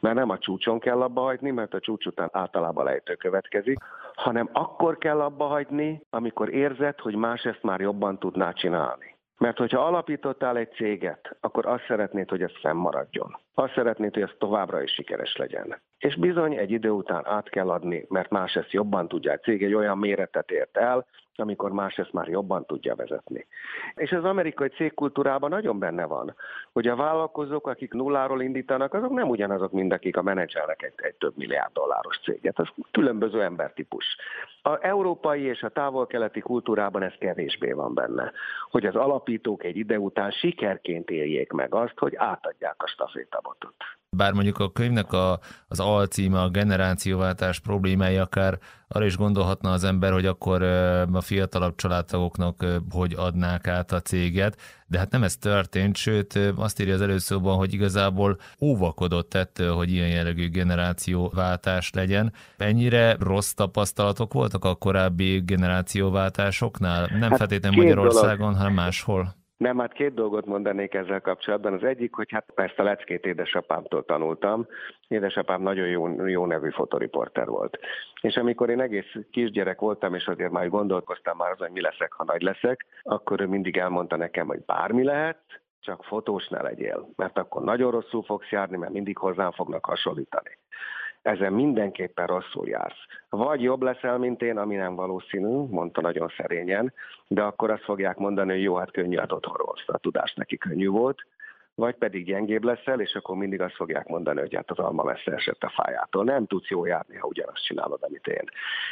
Mert 0.00 0.14
nem 0.14 0.30
a 0.30 0.38
csúcson 0.38 0.78
kell 0.78 1.02
abba 1.02 1.20
hagyni, 1.20 1.50
mert 1.50 1.74
a 1.74 1.80
csúcs 1.80 2.06
után 2.06 2.28
általában 2.32 2.84
lejtő 2.84 3.14
következik, 3.14 3.78
hanem 4.14 4.48
akkor 4.52 4.98
kell 4.98 5.20
abba 5.20 5.44
hagyni, 5.44 6.02
amikor 6.10 6.52
érzed, 6.52 7.00
hogy 7.00 7.14
más 7.14 7.42
ezt 7.42 7.62
már 7.62 7.80
jobban 7.80 8.18
tudná 8.18 8.52
csinálni. 8.52 9.16
Mert 9.38 9.58
hogyha 9.58 9.86
alapítottál 9.86 10.56
egy 10.56 10.72
céget, 10.72 11.36
akkor 11.40 11.66
azt 11.66 11.84
szeretnéd, 11.86 12.28
hogy 12.28 12.42
ez 12.42 12.60
fennmaradjon. 12.60 13.36
Azt 13.54 13.72
szeretnéd, 13.74 14.14
hogy 14.14 14.22
ez 14.22 14.34
továbbra 14.38 14.82
is 14.82 14.92
sikeres 14.92 15.36
legyen. 15.36 15.80
És 15.98 16.16
bizony 16.16 16.54
egy 16.54 16.70
idő 16.70 16.90
után 16.90 17.26
át 17.26 17.48
kell 17.48 17.70
adni, 17.70 18.06
mert 18.08 18.30
más 18.30 18.54
ezt 18.54 18.72
jobban 18.72 19.08
tudja. 19.08 19.32
A 19.32 19.38
cég 19.38 19.62
egy 19.62 19.74
olyan 19.74 19.98
méretet 19.98 20.50
ért 20.50 20.76
el, 20.76 21.06
amikor 21.36 21.72
más 21.72 21.98
ezt 21.98 22.12
már 22.12 22.28
jobban 22.28 22.66
tudja 22.66 22.94
vezetni. 22.94 23.46
És 23.94 24.12
az 24.12 24.24
amerikai 24.24 24.68
cégkultúrában 24.68 25.50
nagyon 25.50 25.78
benne 25.78 26.04
van, 26.04 26.34
hogy 26.72 26.86
a 26.86 26.96
vállalkozók, 26.96 27.66
akik 27.66 27.92
nulláról 27.92 28.42
indítanak, 28.42 28.94
azok 28.94 29.10
nem 29.10 29.28
ugyanazok, 29.28 29.72
mint 29.72 29.92
akik 29.92 30.16
a 30.16 30.22
menedzselnek 30.22 30.82
egy, 30.82 30.92
egy 30.96 31.14
több 31.14 31.36
milliárd 31.36 31.72
dolláros 31.72 32.20
céget. 32.24 32.58
Ez 32.58 32.68
különböző 32.90 33.42
embertípus. 33.42 34.04
A 34.62 34.78
európai 34.80 35.42
és 35.42 35.62
a 35.62 35.68
távol-keleti 35.68 36.40
kultúrában 36.40 37.02
ez 37.02 37.14
kevésbé 37.18 37.72
van 37.72 37.94
benne, 37.94 38.32
hogy 38.70 38.86
az 38.86 38.96
alapítók 38.96 39.64
egy 39.64 39.76
ide 39.76 39.98
után 39.98 40.30
sikerként 40.30 41.10
éljék 41.10 41.52
meg 41.52 41.74
azt, 41.74 41.98
hogy 41.98 42.14
átadják 42.16 42.82
a 42.82 42.86
stafétabotot. 42.86 43.74
Bár 44.16 44.32
mondjuk 44.32 44.58
a 44.58 44.72
könyvnek 44.72 45.12
a, 45.12 45.40
az 45.68 45.80
alcíme, 45.80 46.40
a 46.40 46.48
generációváltás 46.48 47.58
problémái 47.58 48.16
akár 48.16 48.58
arra 48.88 49.04
is 49.04 49.16
gondolhatna 49.16 49.70
az 49.70 49.84
ember, 49.84 50.12
hogy 50.12 50.26
akkor 50.26 50.62
a 51.12 51.20
fiatalabb 51.20 51.74
családtagoknak 51.76 52.66
hogy 52.90 53.14
adnák 53.16 53.66
át 53.66 53.92
a 53.92 54.00
céget, 54.00 54.60
de 54.86 54.98
hát 54.98 55.10
nem 55.10 55.22
ez 55.22 55.36
történt, 55.36 55.96
sőt 55.96 56.38
azt 56.56 56.80
írja 56.80 56.94
az 56.94 57.00
előszóban, 57.00 57.56
hogy 57.56 57.72
igazából 57.72 58.38
óvakodott 58.60 59.34
ettől, 59.34 59.74
hogy 59.74 59.90
ilyen 59.90 60.08
jellegű 60.08 60.50
generációváltás 60.50 61.90
legyen. 61.92 62.32
Ennyire 62.56 63.16
rossz 63.20 63.50
tapasztalatok 63.50 64.32
voltak 64.32 64.64
a 64.64 64.74
korábbi 64.74 65.40
generációváltásoknál? 65.40 67.08
Nem 67.18 67.30
hát 67.30 67.38
feltétlenül 67.38 67.82
Magyarországon, 67.82 68.36
dolog. 68.36 68.56
hanem 68.56 68.72
máshol? 68.72 69.41
Nem, 69.62 69.78
hát 69.78 69.92
két 69.92 70.14
dolgot 70.14 70.46
mondanék 70.46 70.94
ezzel 70.94 71.20
kapcsolatban. 71.20 71.72
Az 71.72 71.84
egyik, 71.84 72.14
hogy 72.14 72.30
hát 72.30 72.46
persze 72.54 72.74
a 72.76 72.82
leckét 72.82 73.26
édesapámtól 73.26 74.04
tanultam. 74.04 74.66
Édesapám 75.08 75.62
nagyon 75.62 75.86
jó, 75.86 76.26
jó 76.26 76.46
nevű 76.46 76.70
fotoriporter 76.70 77.46
volt. 77.46 77.78
És 78.20 78.36
amikor 78.36 78.70
én 78.70 78.80
egész 78.80 79.14
kisgyerek 79.30 79.80
voltam, 79.80 80.14
és 80.14 80.26
azért 80.26 80.50
már 80.50 80.68
gondolkoztam 80.68 81.36
már 81.36 81.50
az, 81.50 81.58
hogy 81.58 81.70
mi 81.70 81.80
leszek, 81.80 82.12
ha 82.12 82.24
nagy 82.24 82.42
leszek, 82.42 82.86
akkor 83.02 83.40
ő 83.40 83.46
mindig 83.46 83.76
elmondta 83.76 84.16
nekem, 84.16 84.46
hogy 84.46 84.64
bármi 84.64 85.04
lehet, 85.04 85.38
csak 85.80 86.04
fotós 86.04 86.48
ne 86.48 86.62
legyél, 86.62 87.08
mert 87.16 87.38
akkor 87.38 87.62
nagyon 87.62 87.90
rosszul 87.90 88.22
fogsz 88.22 88.50
járni, 88.50 88.76
mert 88.76 88.92
mindig 88.92 89.18
hozzám 89.18 89.50
fognak 89.50 89.84
hasonlítani 89.84 90.58
ezen 91.22 91.52
mindenképpen 91.52 92.26
rosszul 92.26 92.68
jársz. 92.68 93.06
Vagy 93.28 93.62
jobb 93.62 93.82
leszel, 93.82 94.18
mint 94.18 94.42
én, 94.42 94.58
ami 94.58 94.74
nem 94.74 94.94
valószínű, 94.94 95.66
mondta 95.70 96.00
nagyon 96.00 96.32
szerényen, 96.36 96.92
de 97.26 97.42
akkor 97.42 97.70
azt 97.70 97.84
fogják 97.84 98.16
mondani, 98.16 98.52
hogy 98.52 98.62
jó, 98.62 98.74
hát 98.74 98.90
könnyű, 98.90 99.16
hát 99.16 99.32
otthonról 99.32 99.74
a 99.86 99.98
tudás 99.98 100.34
neki 100.34 100.58
könnyű 100.58 100.88
volt, 100.88 101.26
vagy 101.74 101.94
pedig 101.94 102.24
gyengébb 102.24 102.64
leszel, 102.64 103.00
és 103.00 103.14
akkor 103.14 103.36
mindig 103.36 103.60
azt 103.60 103.74
fogják 103.74 104.08
mondani, 104.08 104.40
hogy 104.40 104.54
hát 104.54 104.70
az 104.70 104.78
alma 104.78 105.02
messze 105.02 105.32
esett 105.32 105.62
a 105.62 105.72
fájától. 105.76 106.24
Nem 106.24 106.46
tudsz 106.46 106.68
jó 106.68 106.84
járni, 106.84 107.16
ha 107.16 107.26
ugyanazt 107.26 107.64
csinálod, 107.64 108.02
amit 108.02 108.26
én. 108.26 108.44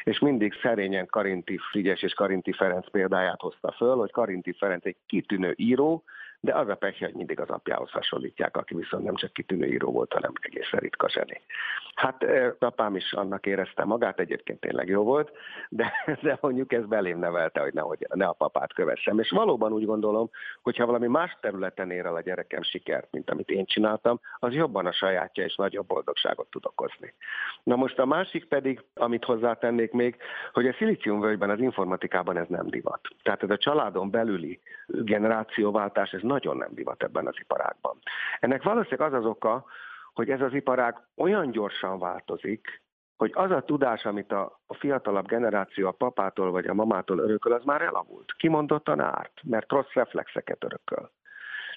És 0.04 0.18
mindig 0.18 0.54
szerényen 0.62 1.06
Karinti 1.06 1.58
Frigyes 1.70 2.02
és 2.02 2.12
Karinti 2.12 2.52
Ferenc 2.52 2.90
példáját 2.90 3.40
hozta 3.40 3.72
föl, 3.72 3.96
hogy 3.96 4.10
Karinti 4.10 4.52
Ferenc 4.52 4.84
egy 4.84 4.96
kitűnő 5.06 5.54
író, 5.56 6.04
de 6.40 6.54
az 6.54 6.68
a 6.68 6.74
pekje, 6.74 7.06
hogy 7.06 7.16
mindig 7.16 7.40
az 7.40 7.48
apjához 7.48 7.90
hasonlítják, 7.90 8.56
aki 8.56 8.74
viszont 8.74 9.04
nem 9.04 9.14
csak 9.14 9.32
kitűnő 9.32 9.66
író 9.66 9.92
volt, 9.92 10.12
hanem 10.12 10.32
egészen 10.40 10.80
ritka 10.80 11.08
zseni. 11.08 11.40
Hát 12.00 12.24
apám 12.58 12.96
is 12.96 13.12
annak 13.12 13.46
érezte 13.46 13.84
magát, 13.84 14.20
egyébként 14.20 14.60
tényleg 14.60 14.88
jó 14.88 15.02
volt, 15.02 15.30
de, 15.68 15.92
de 16.22 16.38
mondjuk 16.40 16.72
ez 16.72 16.84
belém 16.86 17.18
nevelte, 17.18 17.60
hogy 17.60 17.72
nehogy, 17.72 18.06
ne 18.14 18.26
a 18.26 18.32
papát 18.32 18.72
kövessem. 18.72 19.18
És 19.18 19.30
valóban 19.30 19.72
úgy 19.72 19.84
gondolom, 19.84 20.30
hogyha 20.62 20.86
valami 20.86 21.06
más 21.06 21.36
területen 21.40 21.90
ér 21.90 22.06
el 22.06 22.14
a 22.14 22.20
gyerekem 22.20 22.62
sikert, 22.62 23.08
mint 23.10 23.30
amit 23.30 23.50
én 23.50 23.64
csináltam, 23.64 24.20
az 24.38 24.54
jobban 24.54 24.86
a 24.86 24.92
sajátja 24.92 25.44
és 25.44 25.56
nagyobb 25.56 25.86
boldogságot 25.86 26.50
tud 26.50 26.66
okozni. 26.66 27.14
Na 27.62 27.76
most 27.76 27.98
a 27.98 28.06
másik 28.06 28.48
pedig, 28.48 28.84
amit 28.94 29.24
hozzátennék 29.24 29.92
még, 29.92 30.16
hogy 30.52 30.66
a 30.66 30.74
szilíciumvölgyben, 30.78 31.50
az 31.50 31.60
informatikában 31.60 32.36
ez 32.36 32.46
nem 32.48 32.66
divat. 32.66 33.00
Tehát 33.22 33.42
ez 33.42 33.50
a 33.50 33.56
családon 33.56 34.10
belüli 34.10 34.60
generációváltás, 34.86 36.10
ez 36.10 36.22
nagyon 36.22 36.56
nem 36.56 36.70
divat 36.74 37.02
ebben 37.02 37.26
az 37.26 37.36
iparágban. 37.40 37.98
Ennek 38.40 38.62
valószínűleg 38.62 39.12
az 39.12 39.18
az 39.18 39.24
oka, 39.24 39.64
hogy 40.20 40.30
ez 40.30 40.40
az 40.40 40.54
iparág 40.54 40.96
olyan 41.16 41.50
gyorsan 41.50 41.98
változik, 41.98 42.82
hogy 43.16 43.30
az 43.34 43.50
a 43.50 43.60
tudás, 43.60 44.04
amit 44.04 44.32
a, 44.32 44.60
a 44.66 44.74
fiatalabb 44.74 45.26
generáció 45.26 45.86
a 45.86 45.90
papától 45.92 46.50
vagy 46.50 46.66
a 46.66 46.74
mamától 46.74 47.18
örököl, 47.18 47.52
az 47.52 47.64
már 47.64 47.82
elavult. 47.82 48.32
Kimondottan 48.36 49.00
árt, 49.00 49.40
mert 49.42 49.70
rossz 49.70 49.92
reflexeket 49.92 50.64
örököl. 50.64 51.10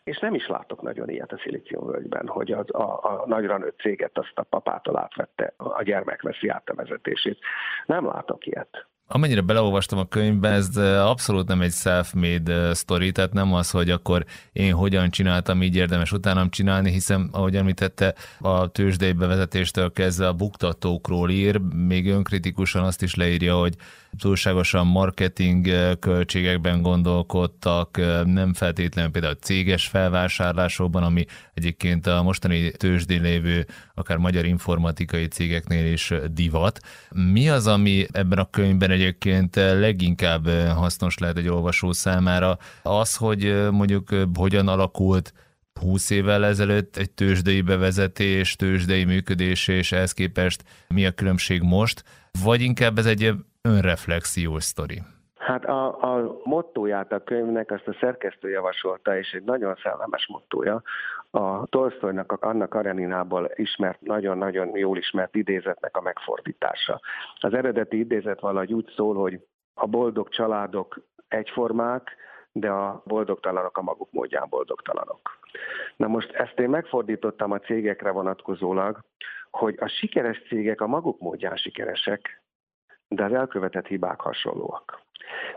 És 0.04 0.20
nem 0.20 0.34
is 0.34 0.48
látok 0.48 0.82
nagyon 0.82 1.10
ilyet 1.10 1.32
a 1.32 1.38
szilíciumvölgyben, 1.38 2.28
hogy 2.28 2.52
az, 2.52 2.74
a, 2.74 3.04
a 3.04 3.24
nagyra 3.26 3.58
nőtt 3.58 3.80
céget 3.80 4.18
azt 4.18 4.38
a 4.38 4.44
papától 4.44 4.98
átvette, 4.98 5.54
a 5.58 5.84
gyermek 5.84 6.22
veszi 6.22 6.48
át 6.48 6.70
a 6.70 6.76
vezetését. 6.76 7.40
Nem 7.86 8.06
látok 8.06 8.46
ilyet. 8.46 8.88
Amennyire 9.08 9.42
beleolvastam 9.42 10.00
a 10.00 10.08
könyvbe, 10.08 10.50
ez 10.50 10.78
abszolút 10.78 11.48
nem 11.48 11.62
egy 11.62 11.72
self-made 11.74 12.74
story, 12.74 13.12
tehát 13.12 13.34
nem 13.34 13.54
az, 13.54 13.70
hogy 13.70 13.90
akkor 13.90 14.26
én 14.52 14.74
hogyan 14.74 15.10
csináltam, 15.10 15.64
így 15.64 15.76
érdemes 15.76 16.12
utánam 16.12 16.50
csinálni, 16.50 16.92
hiszen, 16.92 17.30
ahogy 17.32 17.56
említette, 17.56 18.16
a 18.40 18.68
tőzsdei 18.68 19.12
bevezetéstől 19.12 19.92
kezdve 19.94 20.28
a 20.28 20.34
buktatókról 20.34 21.30
ír, 21.30 21.58
még 21.58 22.08
önkritikusan 22.08 22.84
azt 22.84 23.02
is 23.02 23.16
leírja, 23.16 23.56
hogy 23.56 23.76
túlságosan 24.18 24.88
marketing 24.88 25.70
költségekben 26.00 26.82
gondolkodtak, 26.82 27.98
nem 28.26 28.54
feltétlenül 28.54 29.12
például 29.12 29.34
céges 29.34 29.88
felvásárlásokban, 29.88 31.04
ami 31.04 31.26
egyébként 31.54 32.08
a 32.08 32.24
mostani 32.24 32.72
tőzsdén 32.72 33.22
lévő, 33.22 33.66
akár 33.96 34.18
magyar 34.18 34.46
informatikai 34.46 35.28
cégeknél 35.28 35.92
is 35.92 36.14
divat. 36.32 36.80
Mi 37.10 37.50
az, 37.50 37.68
ami 37.68 38.06
ebben 38.12 38.40
a 38.40 38.50
könyvben 38.50 38.92
egyébként 38.94 39.56
leginkább 39.56 40.48
hasznos 40.76 41.18
lehet 41.18 41.38
egy 41.38 41.48
olvasó 41.48 41.92
számára? 41.92 42.58
Az, 42.84 43.18
hogy 43.18 43.68
mondjuk 43.72 44.10
hogyan 44.36 44.68
alakult 44.68 45.34
20 45.80 46.10
évvel 46.10 46.46
ezelőtt 46.46 46.96
egy 46.96 47.12
tőzsdei 47.12 47.62
bevezetés, 47.62 48.56
tőzsdei 48.56 49.04
működés, 49.04 49.68
és 49.68 49.92
ehhez 49.92 50.14
képest 50.14 50.64
mi 50.88 51.06
a 51.06 51.12
különbség 51.12 51.62
most, 51.62 52.04
vagy 52.44 52.62
inkább 52.62 52.98
ez 52.98 53.06
egy 53.06 53.32
önreflexiós 53.62 54.64
sztori? 54.64 55.02
Hát 55.38 55.66
a, 55.66 55.86
a 55.86 56.40
mottóját 56.44 57.12
a 57.12 57.24
könyvnek 57.24 57.72
azt 57.72 57.88
a 57.88 57.96
szerkesztő 58.00 58.50
javasolta, 58.50 59.18
és 59.18 59.32
egy 59.32 59.44
nagyon 59.44 59.76
szellemes 59.84 60.28
mottója. 60.28 60.82
A 61.36 61.66
Tolstoynak, 61.66 62.32
a 62.32 62.38
Anna 62.48 62.68
Kareninából 62.68 63.52
ismert, 63.56 64.02
nagyon-nagyon 64.02 64.78
jól 64.78 64.98
ismert 64.98 65.36
idézetnek 65.36 65.98
a 65.98 66.02
megfordítása. 66.02 67.02
Az 67.40 67.54
eredeti 67.54 67.98
idézet 68.00 68.40
valahogy 68.40 68.74
úgy 68.74 68.92
szól, 68.96 69.16
hogy 69.16 69.40
a 69.74 69.88
boldog 69.88 70.30
családok 70.30 71.02
egyformák, 71.28 72.16
de 72.52 72.70
a 72.70 73.02
boldogtalanok 73.06 73.78
a 73.78 73.82
maguk 73.82 74.12
módján 74.12 74.50
boldogtalanok. 74.50 75.40
Na 75.96 76.08
most 76.08 76.32
ezt 76.32 76.60
én 76.60 76.70
megfordítottam 76.70 77.52
a 77.52 77.60
cégekre 77.60 78.12
vonatkozólag, 78.12 79.00
hogy 79.52 79.76
a 79.80 79.88
sikeres 79.88 80.42
cégek 80.48 80.82
a 80.82 80.88
maguk 80.88 81.20
módján 81.20 81.56
sikeresek, 81.56 82.44
de 83.08 83.24
az 83.24 83.34
elkövetett 83.34 83.88
hibák 83.88 84.20
hasonlóak. 84.20 85.02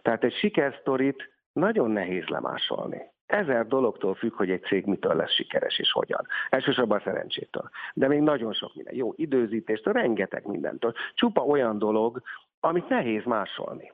Tehát 0.02 0.24
egy 0.24 0.34
sikersztorit 0.34 1.30
nagyon 1.52 1.90
nehéz 1.90 2.26
lemásolni. 2.26 3.14
Ezer 3.26 3.66
dologtól 3.66 4.14
függ, 4.14 4.34
hogy 4.34 4.50
egy 4.50 4.62
cég 4.62 4.84
mitől 4.86 5.14
lesz 5.14 5.32
sikeres 5.32 5.78
és 5.78 5.92
hogyan. 5.92 6.26
Elsősorban 6.50 6.98
a 6.98 7.02
szerencsétől. 7.04 7.70
De 7.94 8.08
még 8.08 8.20
nagyon 8.20 8.52
sok 8.52 8.74
minden. 8.74 8.94
Jó 8.94 9.12
időzítéstől, 9.16 9.92
rengeteg 9.92 10.46
mindentől. 10.46 10.92
Csupa 11.14 11.40
olyan 11.40 11.78
dolog, 11.78 12.22
amit 12.60 12.88
nehéz 12.88 13.24
másolni. 13.24 13.92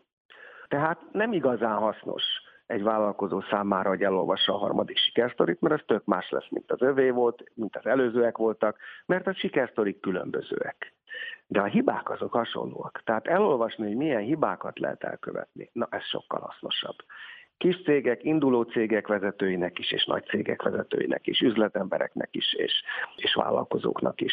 Tehát 0.69 1.01
nem 1.12 1.33
igazán 1.33 1.77
hasznos 1.77 2.23
egy 2.67 2.83
vállalkozó 2.83 3.41
számára, 3.41 3.89
hogy 3.89 4.03
elolvassa 4.03 4.55
a 4.55 4.59
harmadik 4.59 4.97
sikersztorit, 4.97 5.61
mert 5.61 5.75
az 5.75 5.83
tök 5.87 6.05
más 6.05 6.31
lesz, 6.31 6.49
mint 6.51 6.71
az 6.71 6.83
övé 6.83 7.11
volt, 7.11 7.45
mint 7.55 7.77
az 7.77 7.87
előzőek 7.87 8.37
voltak, 8.37 8.79
mert 9.07 9.27
a 9.27 9.35
sikersztorik 9.35 10.01
különbözőek. 10.01 10.95
De 11.47 11.61
a 11.61 11.65
hibák 11.65 12.11
azok 12.11 12.33
hasonlóak. 12.33 13.03
Tehát 13.05 13.27
elolvasni, 13.27 13.87
hogy 13.87 13.97
milyen 13.97 14.23
hibákat 14.23 14.79
lehet 14.79 15.05
elkövetni, 15.05 15.71
na 15.73 15.87
ez 15.91 16.05
sokkal 16.05 16.41
hasznosabb 16.41 16.97
kis 17.62 17.83
cégek, 17.83 18.25
induló 18.25 18.62
cégek 18.62 19.07
vezetőinek 19.07 19.78
is, 19.78 19.92
és 19.92 20.04
nagy 20.04 20.25
cégek 20.25 20.62
vezetőinek 20.62 21.26
is, 21.26 21.40
üzletembereknek 21.40 22.28
is, 22.33 22.54
és, 22.54 22.83
és 23.16 23.35
vállalkozóknak 23.35 24.21
is. 24.21 24.33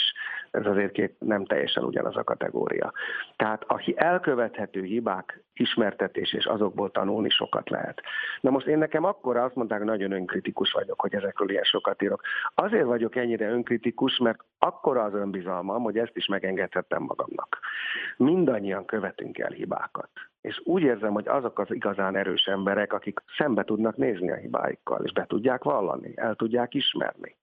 Ez 0.52 0.66
azért 0.66 0.92
két 0.92 1.16
nem 1.20 1.46
teljesen 1.46 1.84
ugyanaz 1.84 2.16
a 2.16 2.24
kategória. 2.24 2.94
Tehát 3.36 3.64
a 3.68 3.94
elkövethető 3.96 4.84
hibák 4.84 5.44
ismertetés 5.60 6.34
és 6.34 6.46
azokból 6.46 6.92
tanulni 6.92 7.30
sokat 7.30 7.70
lehet. 7.70 8.02
Na 8.42 8.50
most 8.50 8.68
én 8.68 8.78
nekem 8.78 9.04
akkor 9.04 9.38
azt 9.38 9.56
mondták, 9.56 9.84
nagyon 9.84 10.12
önkritikus 10.12 10.72
vagyok, 10.72 11.02
hogy 11.02 11.14
ezekről 11.14 11.50
ilyen 11.50 11.64
sokat 11.64 12.02
írok. 12.02 12.22
Azért 12.56 12.86
vagyok 12.86 13.16
ennyire 13.16 13.50
önkritikus, 13.50 14.18
mert 14.18 14.40
akkor 14.60 14.98
az 14.98 15.14
önbizalmam, 15.14 15.84
hogy 15.84 15.98
ezt 15.98 16.18
is 16.18 16.26
megengedhettem 16.26 17.02
magamnak. 17.04 17.60
Mindannyian 18.18 18.86
követünk 18.86 19.38
el 19.38 19.52
hibákat. 19.52 20.10
És 20.42 20.62
úgy 20.64 20.82
érzem, 20.82 21.14
hogy 21.14 21.28
azok 21.28 21.60
az 21.60 21.72
igazán 21.72 22.16
erős 22.16 22.44
emberek, 22.46 22.94
akik 22.94 23.20
szembe 23.38 23.64
tudnak 23.64 23.98
nézni 23.98 24.32
a 24.32 24.36
hibáikkal, 24.36 25.04
és 25.04 25.12
be 25.12 25.26
tudják 25.26 25.64
vallani, 25.64 26.14
el 26.16 26.36
tudják 26.36 26.74
ismerni. 26.74 27.36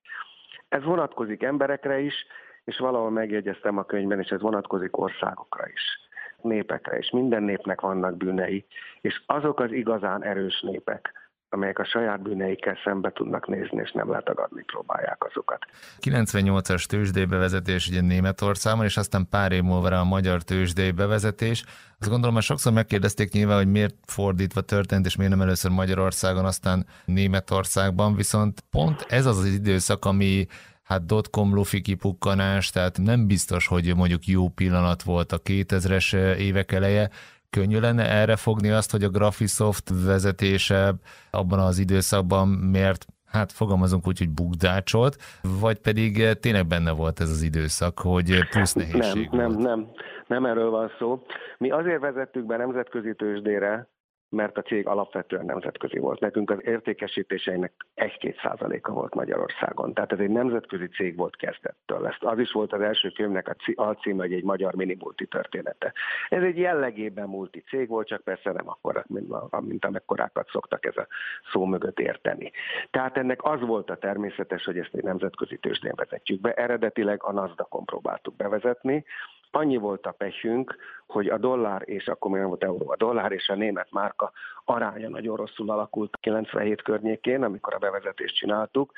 Ez 0.69 0.83
vonatkozik 0.83 1.43
emberekre 1.43 1.99
is, 1.99 2.25
és 2.63 2.77
valahol 2.77 3.09
megjegyeztem 3.09 3.77
a 3.77 3.83
könyvben, 3.83 4.19
és 4.19 4.29
ez 4.29 4.41
vonatkozik 4.41 4.97
országokra 4.97 5.67
is, 5.67 6.06
népekre 6.41 6.97
is. 6.97 7.09
Minden 7.11 7.43
népnek 7.43 7.81
vannak 7.81 8.17
bűnei, 8.17 8.65
és 9.01 9.23
azok 9.25 9.59
az 9.59 9.71
igazán 9.71 10.23
erős 10.23 10.61
népek, 10.61 11.13
amelyek 11.49 11.79
a 11.79 11.85
saját 11.85 12.21
bűneikkel 12.21 12.77
szembe 12.83 13.11
tudnak 13.11 13.47
nézni, 13.47 13.81
és 13.81 13.91
nem 13.91 14.11
letagadni 14.11 14.63
próbálják 14.63 15.23
azokat. 15.23 15.65
98-as 15.99 16.83
tőzsdei 16.85 17.25
bevezetés 17.25 17.87
ugye 17.87 18.01
Németországban, 18.01 18.85
és 18.85 18.97
aztán 18.97 19.27
pár 19.29 19.51
év 19.51 19.61
múlva 19.61 19.99
a 19.99 20.03
magyar 20.03 20.41
tőzsdei 20.41 20.91
bevezetés. 20.91 21.63
Azt 21.99 22.09
gondolom, 22.09 22.35
hogy 22.35 22.43
sokszor 22.43 22.73
megkérdezték 22.73 23.31
nyilván, 23.31 23.57
hogy 23.57 23.71
miért 23.71 23.95
fordítva 24.05 24.61
történt, 24.61 25.05
és 25.05 25.15
miért 25.15 25.31
nem 25.31 25.41
először 25.41 25.71
Magyarországon, 25.71 26.45
aztán 26.45 26.85
Németországban, 27.05 28.15
viszont 28.15 28.63
pont 28.71 29.05
ez 29.07 29.25
az 29.25 29.37
az 29.37 29.45
időszak, 29.45 30.05
ami 30.05 30.45
hát 30.87 31.05
dotcom 31.05 31.53
lufi 31.53 31.81
kipukkanás, 31.81 32.69
tehát 32.69 32.97
nem 32.97 33.27
biztos, 33.27 33.67
hogy 33.67 33.95
mondjuk 33.95 34.25
jó 34.25 34.49
pillanat 34.49 35.03
volt 35.03 35.31
a 35.31 35.41
2000-es 35.41 36.35
évek 36.37 36.71
eleje, 36.71 37.09
könnyű 37.49 37.79
lenne 37.79 38.09
erre 38.09 38.35
fogni 38.35 38.69
azt, 38.69 38.91
hogy 38.91 39.03
a 39.03 39.09
Graphisoft 39.09 39.91
vezetése 40.05 40.93
abban 41.31 41.59
az 41.59 41.79
időszakban 41.79 42.47
miért 42.47 43.05
hát 43.25 43.51
fogalmazunk 43.51 44.07
úgy, 44.07 44.17
hogy 44.17 44.29
bukdácsolt, 44.29 45.17
vagy 45.59 45.79
pedig 45.79 46.37
tényleg 46.39 46.67
benne 46.67 46.91
volt 46.91 47.19
ez 47.19 47.29
az 47.29 47.41
időszak, 47.41 47.99
hogy 47.99 48.47
plusz 48.49 48.73
nehézség 48.73 49.29
Nem, 49.31 49.51
volt. 49.51 49.57
nem, 49.57 49.61
nem, 49.61 49.87
nem 50.27 50.45
erről 50.45 50.69
van 50.69 50.91
szó. 50.99 51.25
Mi 51.57 51.71
azért 51.71 51.99
vezettük 51.99 52.45
be 52.45 52.57
nemzetközi 52.57 53.15
tőzsdére, 53.15 53.87
mert 54.29 54.57
a 54.57 54.61
cég 54.61 54.87
alapvetően 54.87 55.45
nemzetközi 55.45 55.99
volt. 55.99 56.19
Nekünk 56.19 56.49
az 56.49 56.57
értékesítéseinek 56.61 57.73
1-2 57.95 58.41
százaléka 58.41 58.91
volt 58.93 59.15
Magyarországon. 59.15 59.93
Tehát 59.93 60.11
ez 60.11 60.19
egy 60.19 60.29
nemzetközi 60.29 60.87
cég 60.87 61.15
volt 61.15 61.35
kezdettől. 61.35 62.07
Ezt 62.07 62.23
az 62.23 62.39
is 62.39 62.51
volt 62.51 62.73
az 62.73 62.81
első 62.81 63.09
könyvnek 63.09 63.47
a 63.47 63.55
alcíme, 63.75 64.23
hogy 64.23 64.33
egy 64.33 64.43
magyar 64.43 64.73
minimulti 64.73 65.25
története. 65.25 65.93
Ez 66.29 66.43
egy 66.43 66.57
jellegében 66.57 67.27
multi 67.27 67.59
cég 67.59 67.87
volt, 67.87 68.07
csak 68.07 68.21
persze 68.21 68.51
nem 68.51 68.69
akkor, 68.69 69.03
mint, 69.07 69.33
mint 69.59 69.85
amekkorákat 69.85 70.49
szoktak 70.49 70.85
ez 70.85 70.97
a 70.97 71.07
szó 71.51 71.65
mögött 71.65 71.99
érteni. 71.99 72.51
Tehát 72.91 73.17
ennek 73.17 73.43
az 73.43 73.59
volt 73.61 73.89
a 73.89 73.97
természetes, 73.97 74.63
hogy 74.63 74.77
ezt 74.77 74.93
egy 74.93 75.03
nemzetközi 75.03 75.57
tőzsdén 75.57 75.93
vezetjük 75.95 76.41
be. 76.41 76.53
Eredetileg 76.53 77.23
a 77.23 77.31
NASDAQ-on 77.31 77.85
próbáltuk 77.85 78.35
bevezetni, 78.35 79.05
Annyi 79.51 79.77
volt 79.77 80.05
a 80.05 80.11
pehünk, 80.11 80.75
hogy 81.07 81.27
a 81.27 81.37
dollár, 81.37 81.81
és 81.85 82.07
akkor 82.07 82.31
még 82.31 82.39
nem 82.39 82.49
volt 82.49 82.63
euró, 82.63 82.89
a 82.89 82.95
dollár 82.95 83.31
és 83.31 83.49
a 83.49 83.55
német 83.55 83.91
márka 83.91 84.31
aránya 84.65 85.09
nagyon 85.09 85.35
rosszul 85.35 85.69
alakult 85.69 86.17
97 86.21 86.81
környékén, 86.81 87.43
amikor 87.43 87.73
a 87.73 87.77
bevezetést 87.77 88.35
csináltuk, 88.35 88.91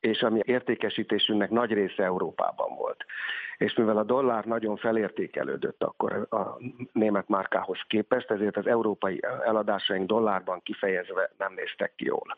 és 0.00 0.22
ami 0.22 0.40
értékesítésünknek 0.44 1.50
nagy 1.50 1.72
része 1.72 2.02
Európában 2.02 2.74
volt. 2.76 3.04
És 3.56 3.74
mivel 3.74 3.96
a 3.96 4.04
dollár 4.04 4.44
nagyon 4.44 4.76
felértékelődött 4.76 5.82
akkor 5.82 6.26
a 6.30 6.58
német 6.92 7.28
márkához 7.28 7.78
képest, 7.86 8.30
ezért 8.30 8.56
az 8.56 8.66
európai 8.66 9.20
eladásaink 9.44 10.06
dollárban 10.06 10.60
kifejezve 10.62 11.30
nem 11.38 11.52
néztek 11.54 11.94
ki 11.94 12.04
jól. 12.04 12.36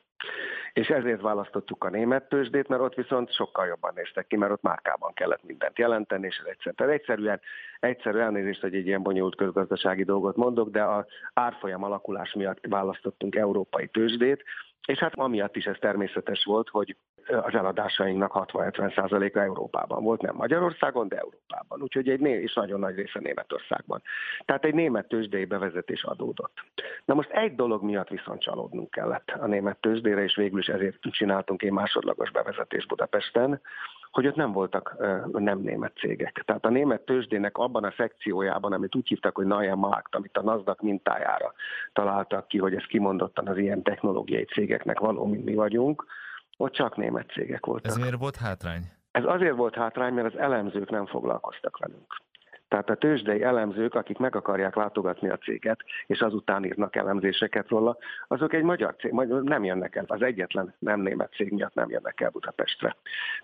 És 0.72 0.88
ezért 0.88 1.20
választottuk 1.20 1.84
a 1.84 1.90
német 1.90 2.28
tőzsdét, 2.28 2.68
mert 2.68 2.82
ott 2.82 2.94
viszont 2.94 3.32
sokkal 3.32 3.66
jobban 3.66 3.92
néztek 3.94 4.26
ki, 4.26 4.36
mert 4.36 4.52
ott 4.52 4.62
márkában 4.62 5.12
kellett 5.14 5.44
mindent 5.44 5.78
jelenteni, 5.78 6.26
és 6.26 6.38
ez 6.38 6.50
egyszer. 6.50 6.74
Tehát 6.74 6.92
egyszerűen, 6.92 7.40
egyszerű 7.80 8.18
elnézést, 8.18 8.60
hogy 8.60 8.74
egy 8.74 8.86
ilyen 8.86 9.02
bonyolult 9.02 9.36
közgazdasági 9.36 10.04
dolgot 10.04 10.36
mondok, 10.36 10.70
de 10.70 10.82
az 10.82 11.04
árfolyam 11.34 11.84
alakulás 11.84 12.32
miatt 12.32 12.66
választottunk 12.68 13.34
európai 13.36 13.86
tőzsdét, 13.86 14.44
és 14.86 14.98
hát 14.98 15.14
amiatt 15.14 15.56
is 15.56 15.64
ez 15.64 15.76
természetes 15.80 16.44
volt, 16.44 16.68
hogy 16.68 16.96
az 17.26 17.54
eladásainknak 17.54 18.32
60-70%-a 18.34 19.38
Európában 19.38 20.02
volt, 20.02 20.20
nem 20.20 20.34
Magyarországon, 20.34 21.08
de 21.08 21.16
Európában. 21.16 21.82
Úgyhogy 21.82 22.08
egy 22.08 22.20
és 22.20 22.54
nagyon 22.54 22.80
nagy 22.80 22.94
része 22.94 23.20
Németországban. 23.20 24.02
Tehát 24.44 24.64
egy 24.64 24.74
német 24.74 25.08
tőzsdei 25.08 25.44
bevezetés 25.44 26.02
adódott. 26.02 26.52
Na 27.04 27.14
most 27.14 27.30
egy 27.30 27.54
dolog 27.54 27.82
miatt 27.82 28.08
viszont 28.08 28.40
csalódnunk 28.40 28.90
kellett 28.90 29.30
a 29.40 29.46
német 29.46 29.80
tőzsdére, 29.80 30.22
és 30.22 30.36
végül 30.36 30.58
is 30.58 30.66
ezért 30.66 30.98
csináltunk 31.00 31.62
egy 31.62 31.72
másodlagos 31.72 32.30
bevezetés 32.30 32.86
Budapesten, 32.86 33.60
hogy 34.10 34.26
ott 34.26 34.34
nem 34.34 34.52
voltak 34.52 34.96
nem 35.32 35.58
német 35.58 35.96
cégek. 35.96 36.42
Tehát 36.46 36.64
a 36.64 36.70
német 36.70 37.00
tőzsdének 37.00 37.58
abban 37.58 37.84
a 37.84 37.94
szekciójában, 37.96 38.72
amit 38.72 38.94
úgy 38.94 39.08
hívtak, 39.08 39.34
hogy 39.36 39.46
Neue 39.46 39.74
Markt, 39.74 40.14
amit 40.14 40.36
a 40.36 40.42
NASDAQ 40.42 40.84
mintájára 40.84 41.52
találtak 41.92 42.48
ki, 42.48 42.58
hogy 42.58 42.74
ez 42.74 42.84
kimondottan 42.84 43.48
az 43.48 43.56
ilyen 43.56 43.82
technológiai 43.82 44.44
cégeknek 44.68 44.98
való, 44.98 45.24
mint 45.24 45.44
mi 45.44 45.54
vagyunk, 45.54 46.04
ott 46.56 46.72
csak 46.72 46.96
német 46.96 47.30
cégek 47.30 47.66
voltak. 47.66 47.90
Ez 47.90 47.96
miért 47.96 48.18
volt 48.18 48.36
hátrány? 48.36 48.82
Ez 49.10 49.24
azért 49.24 49.56
volt 49.56 49.74
hátrány, 49.74 50.12
mert 50.12 50.34
az 50.34 50.40
elemzők 50.40 50.90
nem 50.90 51.06
foglalkoztak 51.06 51.78
velünk. 51.78 52.16
Tehát 52.68 52.90
a 52.90 52.94
tőzsdei 52.94 53.42
elemzők, 53.42 53.94
akik 53.94 54.18
meg 54.18 54.36
akarják 54.36 54.74
látogatni 54.74 55.28
a 55.28 55.36
céget, 55.36 55.80
és 56.06 56.20
azután 56.20 56.64
írnak 56.64 56.96
elemzéseket 56.96 57.68
róla, 57.68 57.96
azok 58.26 58.52
egy 58.52 58.62
magyar 58.62 58.96
cég, 58.98 59.12
nem 59.42 59.64
jönnek 59.64 59.96
el, 59.96 60.04
az 60.06 60.22
egyetlen 60.22 60.74
nem 60.78 61.00
német 61.00 61.32
cég 61.32 61.52
miatt 61.52 61.74
nem 61.74 61.90
jönnek 61.90 62.20
el 62.20 62.30
Budapestre. 62.30 62.96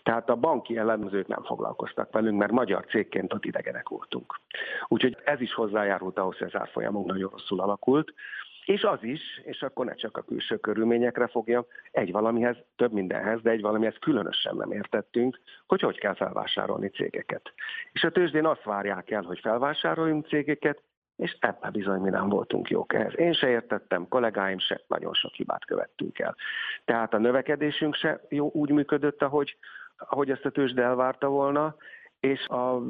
Tehát 0.02 0.30
a 0.30 0.36
banki 0.36 0.76
elemzők 0.76 1.26
nem 1.26 1.42
foglalkoztak 1.42 2.12
velünk, 2.12 2.38
mert 2.38 2.52
magyar 2.52 2.84
cégként 2.86 3.32
ott 3.32 3.44
idegenek 3.44 3.88
voltunk. 3.88 4.40
Úgyhogy 4.88 5.16
ez 5.24 5.40
is 5.40 5.54
hozzájárult 5.54 6.18
ahhoz, 6.18 6.38
hogy 6.38 6.50
az 6.52 6.60
árfolyamunk 6.60 7.06
nagyon 7.06 7.30
rosszul 7.30 7.60
alakult. 7.60 8.14
És 8.64 8.82
az 8.82 9.02
is, 9.02 9.20
és 9.44 9.62
akkor 9.62 9.86
ne 9.86 9.94
csak 9.94 10.16
a 10.16 10.22
külső 10.22 10.56
körülményekre 10.56 11.26
fogja, 11.26 11.66
egy 11.90 12.12
valamihez, 12.12 12.56
több 12.76 12.92
mindenhez, 12.92 13.40
de 13.42 13.50
egy 13.50 13.60
valamihez 13.60 13.96
különösen 14.00 14.56
nem 14.56 14.72
értettünk, 14.72 15.40
hogy 15.66 15.80
hogy 15.80 15.98
kell 15.98 16.14
felvásárolni 16.14 16.88
cégeket. 16.88 17.52
És 17.92 18.04
a 18.04 18.10
tőzsdén 18.10 18.46
azt 18.46 18.64
várják 18.64 19.10
el, 19.10 19.22
hogy 19.22 19.38
felvásároljunk 19.38 20.26
cégeket, 20.26 20.82
és 21.16 21.36
ebben 21.40 21.72
bizony 21.72 22.00
mi 22.00 22.10
nem 22.10 22.28
voltunk 22.28 22.70
jók 22.70 22.94
ehhez. 22.94 23.18
Én 23.18 23.32
se 23.32 23.48
értettem, 23.48 24.08
kollégáim 24.08 24.58
se, 24.58 24.80
nagyon 24.86 25.12
sok 25.12 25.32
hibát 25.32 25.64
követtünk 25.64 26.18
el. 26.18 26.36
Tehát 26.84 27.14
a 27.14 27.18
növekedésünk 27.18 27.94
se 27.94 28.20
jó, 28.28 28.50
úgy 28.52 28.70
működött, 28.70 29.22
ahogy, 29.22 29.56
ahogy 29.96 30.30
ezt 30.30 30.44
a 30.44 30.50
tőzsde 30.50 30.82
elvárta 30.82 31.28
volna, 31.28 31.76
és 32.20 32.46
a 32.46 32.82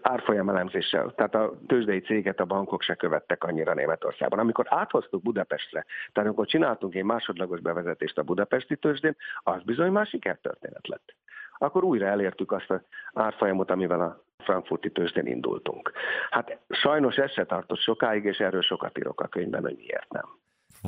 árfolyamelemzéssel, 0.00 1.12
tehát 1.16 1.34
a 1.34 1.52
tőzsdei 1.66 2.00
céget 2.00 2.40
a 2.40 2.44
bankok 2.44 2.82
se 2.82 2.94
követtek 2.94 3.44
annyira 3.44 3.74
Németországban. 3.74 4.38
Amikor 4.38 4.66
áthoztuk 4.68 5.22
Budapestre, 5.22 5.84
tehát 6.12 6.28
amikor 6.28 6.46
csináltunk 6.46 6.94
egy 6.94 7.04
másodlagos 7.04 7.60
bevezetést 7.60 8.18
a 8.18 8.22
budapesti 8.22 8.76
tőzsdén, 8.76 9.16
az 9.42 9.62
bizony 9.62 9.90
már 9.90 10.06
sikertörténet 10.06 10.88
lett. 10.88 11.14
Akkor 11.58 11.84
újra 11.84 12.06
elértük 12.06 12.52
azt 12.52 12.70
az 12.70 12.80
árfolyamot, 13.12 13.70
amivel 13.70 14.00
a 14.00 14.22
frankfurti 14.38 14.90
tőzsdén 14.90 15.26
indultunk. 15.26 15.92
Hát 16.30 16.58
sajnos 16.68 17.16
ez 17.16 17.30
se 17.30 17.44
tartott 17.44 17.80
sokáig, 17.80 18.24
és 18.24 18.38
erről 18.38 18.62
sokat 18.62 18.98
írok 18.98 19.20
a 19.20 19.28
könyvben, 19.28 19.62
hogy 19.62 19.76
miért 19.76 20.12
nem. 20.12 20.24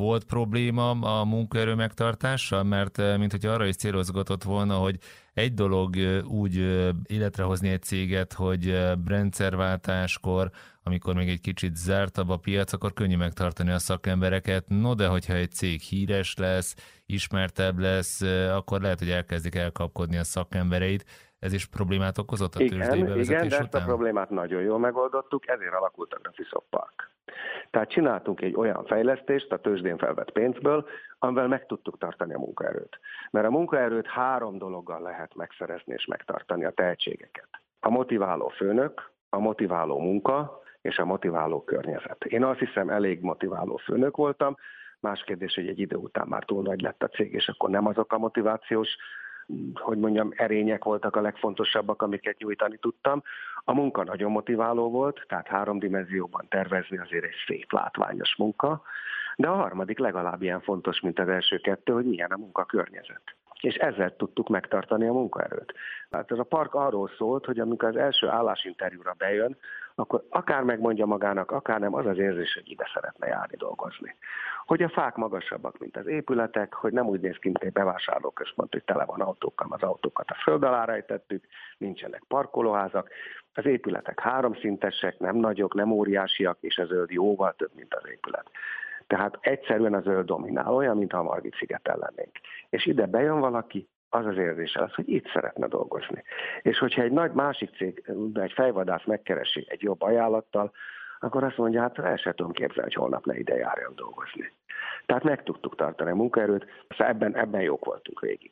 Volt 0.01 0.25
probléma 0.25 0.91
a 0.91 1.25
munkaerő 1.25 1.75
megtartása, 1.75 2.63
mert 2.63 2.99
eh, 2.99 3.19
mint 3.19 3.31
hogy 3.31 3.47
arra 3.47 3.67
is 3.67 3.75
célozgatott 3.77 4.43
volna, 4.43 4.77
hogy 4.77 4.99
egy 5.35 5.55
dolog 5.55 5.97
eh, 5.97 6.25
úgy 6.25 6.59
eh, 6.59 6.89
életre 7.07 7.43
hozni 7.43 7.69
egy 7.69 7.83
céget, 7.83 8.33
hogy 8.33 8.79
rendszerváltáskor, 9.07 10.51
amikor 10.83 11.15
még 11.15 11.29
egy 11.29 11.41
kicsit 11.41 11.77
zártabb 11.77 12.29
a 12.29 12.37
piac, 12.37 12.73
akkor 12.73 12.93
könnyű 12.93 13.17
megtartani 13.17 13.71
a 13.71 13.79
szakembereket. 13.79 14.69
No, 14.69 14.95
de 14.95 15.07
hogyha 15.07 15.35
egy 15.35 15.51
cég 15.51 15.81
híres 15.81 16.35
lesz, 16.37 16.75
ismertebb 17.07 17.79
lesz, 17.79 18.21
akkor 18.51 18.81
lehet, 18.81 18.99
hogy 18.99 19.11
elkezdik 19.11 19.55
elkapkodni 19.55 20.17
a 20.17 20.25
szakembereit. 20.25 21.05
Ez 21.41 21.53
is 21.53 21.67
problémát 21.67 22.19
okozott 22.19 22.55
a 22.55 22.63
igen, 22.63 23.07
Igen, 23.19 23.49
de 23.49 23.57
ezt 23.57 23.63
után? 23.63 23.83
a 23.83 23.85
problémát 23.85 24.31
nagyon 24.31 24.63
jól 24.63 24.79
megoldottuk, 24.79 25.49
ezért 25.49 25.75
alakult 25.75 26.15
a 26.15 26.19
Graphisoft 26.23 26.67
Park. 26.71 27.11
Tehát 27.71 27.91
csináltunk 27.91 28.41
egy 28.41 28.55
olyan 28.55 28.85
fejlesztést 28.85 29.53
a 29.53 29.59
tőzsdén 29.59 29.99
felvett 29.99 30.31
pénzből, 30.31 30.89
amivel 31.19 31.49
meg 31.49 31.67
tudtuk 31.67 31.99
tartani 31.99 32.35
a 32.35 32.39
munkaerőt. 32.39 32.99
Mert 33.31 33.47
a 33.47 33.51
munkaerőt 33.51 34.07
három 34.07 34.59
dologgal 34.59 35.03
lehet 35.03 35.35
megszerezni 35.35 35.93
és 35.93 36.07
megtartani 36.07 36.65
a 36.65 36.71
tehetségeket. 36.71 37.49
A 37.81 37.91
motiváló 37.91 38.49
főnök, 38.49 39.11
a 39.29 39.39
motiváló 39.39 39.99
munka 39.99 40.63
és 40.81 40.99
a 40.99 41.05
motiváló 41.05 41.65
környezet. 41.65 42.25
Én 42.25 42.45
azt 42.45 42.59
hiszem 42.59 42.89
elég 42.89 43.21
motiváló 43.21 43.77
főnök 43.77 44.17
voltam, 44.17 44.57
Más 45.01 45.23
kérdés, 45.23 45.55
hogy 45.55 45.67
egy 45.67 45.79
idő 45.79 45.97
után 45.97 46.27
már 46.29 46.45
túl 46.45 46.63
nagy 46.63 46.81
lett 46.81 47.03
a 47.03 47.09
cég, 47.09 47.33
és 47.33 47.49
akkor 47.49 47.71
nem 47.71 47.87
azok 47.87 48.13
a 48.13 48.19
motivációs 48.19 48.89
hogy 49.75 49.99
mondjam, 49.99 50.33
erények 50.37 50.85
voltak 50.85 51.17
a 51.17 51.21
legfontosabbak, 51.21 52.03
amiket 52.03 52.39
nyújtani 52.39 52.77
tudtam. 52.77 53.23
A 53.65 53.75
munka 53.75 54.05
nagyon 54.05 54.31
motiváló 54.31 54.91
volt, 54.91 55.25
tehát 55.29 55.49
három 55.49 55.79
dimenzióban 55.79 56.47
tervezni 56.49 56.99
azért 56.99 57.25
egy 57.25 57.37
szép, 57.47 57.73
látványos 57.73 58.37
munka, 58.37 58.83
de 59.37 59.49
a 59.49 59.55
harmadik 59.55 59.99
legalább 59.99 60.43
ilyen 60.43 60.61
fontos, 60.61 61.01
mint 61.01 61.19
az 61.19 61.29
első 61.29 61.59
kettő, 61.59 61.93
hogy 61.93 62.05
milyen 62.05 62.31
a 62.31 62.37
munkakörnyezet 62.37 63.23
és 63.61 63.75
ezzel 63.75 64.17
tudtuk 64.17 64.49
megtartani 64.49 65.07
a 65.07 65.13
munkaerőt. 65.13 65.73
Tehát 66.11 66.31
ez 66.31 66.39
a 66.39 66.43
park 66.43 66.75
arról 66.75 67.11
szólt, 67.17 67.45
hogy 67.45 67.59
amikor 67.59 67.89
az 67.89 67.97
első 67.97 68.29
állásinterjúra 68.29 69.15
bejön, 69.19 69.57
akkor 70.01 70.25
akár 70.29 70.63
megmondja 70.63 71.07
magának, 71.07 71.51
akár 71.51 71.81
nem, 71.81 71.95
az 71.95 72.07
az 72.07 72.19
érzés, 72.19 72.55
hogy 72.55 72.71
ide 72.71 72.91
szeretne 72.95 73.27
járni 73.27 73.57
dolgozni. 73.57 74.17
Hogy 74.67 74.83
a 74.83 74.89
fák 74.89 75.17
magasabbak, 75.17 75.79
mint 75.79 75.97
az 75.97 76.07
épületek, 76.07 76.75
hogy 76.75 76.93
nem 76.93 77.07
úgy 77.07 77.21
néz 77.21 77.37
ki, 77.37 77.49
mint 77.49 77.63
egy 77.63 77.73
bevásárlóközpont, 77.73 78.73
hogy 78.73 78.85
tele 78.85 79.05
van 79.05 79.21
autókkal, 79.21 79.67
az 79.71 79.83
autókat 79.83 80.31
a 80.31 80.35
föld 80.43 80.63
alá 80.63 80.85
rejtettük, 80.85 81.45
nincsenek 81.79 82.23
parkolóházak, 82.29 83.09
az 83.55 83.67
épületek 83.67 84.21
háromszintesek, 84.21 85.19
nem 85.19 85.37
nagyok, 85.37 85.75
nem 85.75 85.91
óriásiak, 85.91 86.59
és 86.61 86.79
a 86.79 86.85
zöld 86.85 87.11
jóval 87.11 87.55
több, 87.57 87.71
mint 87.75 87.95
az 87.95 88.09
épület. 88.11 88.51
Tehát 89.07 89.39
egyszerűen 89.41 89.95
a 89.95 90.01
zöld 90.01 90.27
dominál, 90.27 90.75
olyan, 90.75 90.97
mintha 90.97 91.19
a 91.19 91.23
Margit 91.23 91.55
szigeten 91.55 91.99
lennénk. 91.99 92.33
És 92.69 92.87
ide 92.87 93.07
bejön 93.07 93.41
valaki, 93.41 93.89
az 94.11 94.27
az 94.27 94.37
érzése 94.37 94.83
az, 94.83 94.95
hogy 94.95 95.09
itt 95.09 95.31
szeretne 95.33 95.67
dolgozni. 95.67 96.23
És 96.63 96.79
hogyha 96.79 97.03
egy 97.03 97.13
nagy 97.13 97.33
másik 97.33 97.77
cég, 97.77 98.03
egy 98.35 98.53
fejvadász 98.53 99.05
megkeresi 99.05 99.67
egy 99.69 99.83
jobb 99.83 100.03
ajánlattal, 100.03 100.73
akkor 101.21 101.45
azt 101.45 101.57
mondja, 101.57 101.81
hát 101.81 101.99
el 101.99 102.17
sem 102.17 102.33
tudom 102.33 102.53
képzelni, 102.53 102.93
hogy 102.93 103.03
holnap 103.03 103.25
ne 103.25 103.39
ide 103.39 103.57
járjon 103.57 103.93
dolgozni. 103.95 104.53
Tehát 105.07 105.23
meg 105.23 105.43
tudtuk 105.43 105.77
tartani 105.77 106.11
a 106.11 106.15
munkaerőt, 106.15 106.67
szóval 106.89 107.07
ebben, 107.07 107.37
ebben 107.37 107.61
jók 107.61 107.85
voltunk 107.85 108.21
végig. 108.21 108.51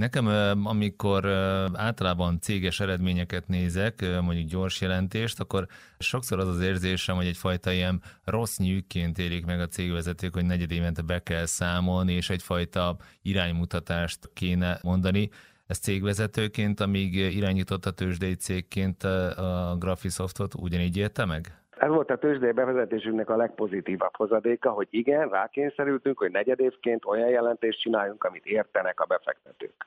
Nekem, 0.00 0.26
amikor 0.66 1.26
általában 1.74 2.40
céges 2.40 2.80
eredményeket 2.80 3.48
nézek, 3.48 4.20
mondjuk 4.20 4.48
gyors 4.48 4.80
jelentést, 4.80 5.40
akkor 5.40 5.66
sokszor 5.98 6.38
az 6.38 6.48
az 6.48 6.60
érzésem, 6.60 7.16
hogy 7.16 7.26
egyfajta 7.26 7.72
ilyen 7.72 8.02
rossz 8.24 8.56
nyűkként 8.56 9.18
érik 9.18 9.44
meg 9.44 9.60
a 9.60 9.66
cégvezetők, 9.66 10.34
hogy 10.34 10.44
negyed 10.44 10.70
évente 10.70 11.02
be 11.02 11.22
kell 11.22 11.46
számolni, 11.46 12.12
és 12.12 12.30
egyfajta 12.30 12.96
iránymutatást 13.22 14.30
kéne 14.34 14.78
mondani. 14.82 15.30
Ez 15.66 15.78
cégvezetőként, 15.78 16.80
amíg 16.80 17.14
irányított 17.14 17.86
a 17.86 17.90
tőzsdei 17.90 18.34
cégként 18.34 19.04
a 19.04 19.76
Graphisoftot, 19.78 20.54
ugyanígy 20.54 20.96
érte 20.96 21.24
meg? 21.24 21.65
Ez 21.76 21.88
volt 21.88 22.10
a 22.10 22.18
tőzsdei 22.18 22.52
bevezetésünknek 22.52 23.30
a 23.30 23.36
legpozitívabb 23.36 24.16
hozadéka, 24.16 24.70
hogy 24.70 24.88
igen, 24.90 25.28
rákényszerültünk, 25.28 26.18
hogy 26.18 26.30
negyedévként 26.30 27.04
olyan 27.04 27.28
jelentést 27.28 27.80
csináljunk, 27.80 28.24
amit 28.24 28.46
értenek 28.46 29.00
a 29.00 29.04
befektetők. 29.04 29.86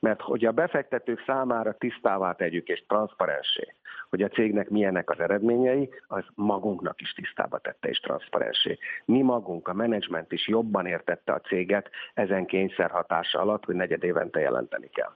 Mert 0.00 0.20
hogy 0.20 0.44
a 0.44 0.52
befektetők 0.52 1.22
számára 1.26 1.72
tisztává 1.72 2.32
tegyük 2.32 2.68
és 2.68 2.84
transzparensé, 2.88 3.74
hogy 4.10 4.22
a 4.22 4.28
cégnek 4.28 4.68
milyenek 4.68 5.10
az 5.10 5.20
eredményei, 5.20 5.90
az 6.06 6.24
magunknak 6.34 7.00
is 7.00 7.12
tisztába 7.12 7.58
tette 7.58 7.88
és 7.88 7.98
transzparensé. 7.98 8.78
Mi 9.04 9.22
magunk, 9.22 9.68
a 9.68 9.74
menedzsment 9.74 10.32
is 10.32 10.48
jobban 10.48 10.86
értette 10.86 11.32
a 11.32 11.40
céget 11.40 11.90
ezen 12.14 12.46
kényszer 12.46 12.90
hatása 12.90 13.40
alatt, 13.40 13.64
hogy 13.64 13.74
negyed 13.74 14.04
évente 14.04 14.40
jelenteni 14.40 14.88
kell. 14.88 15.12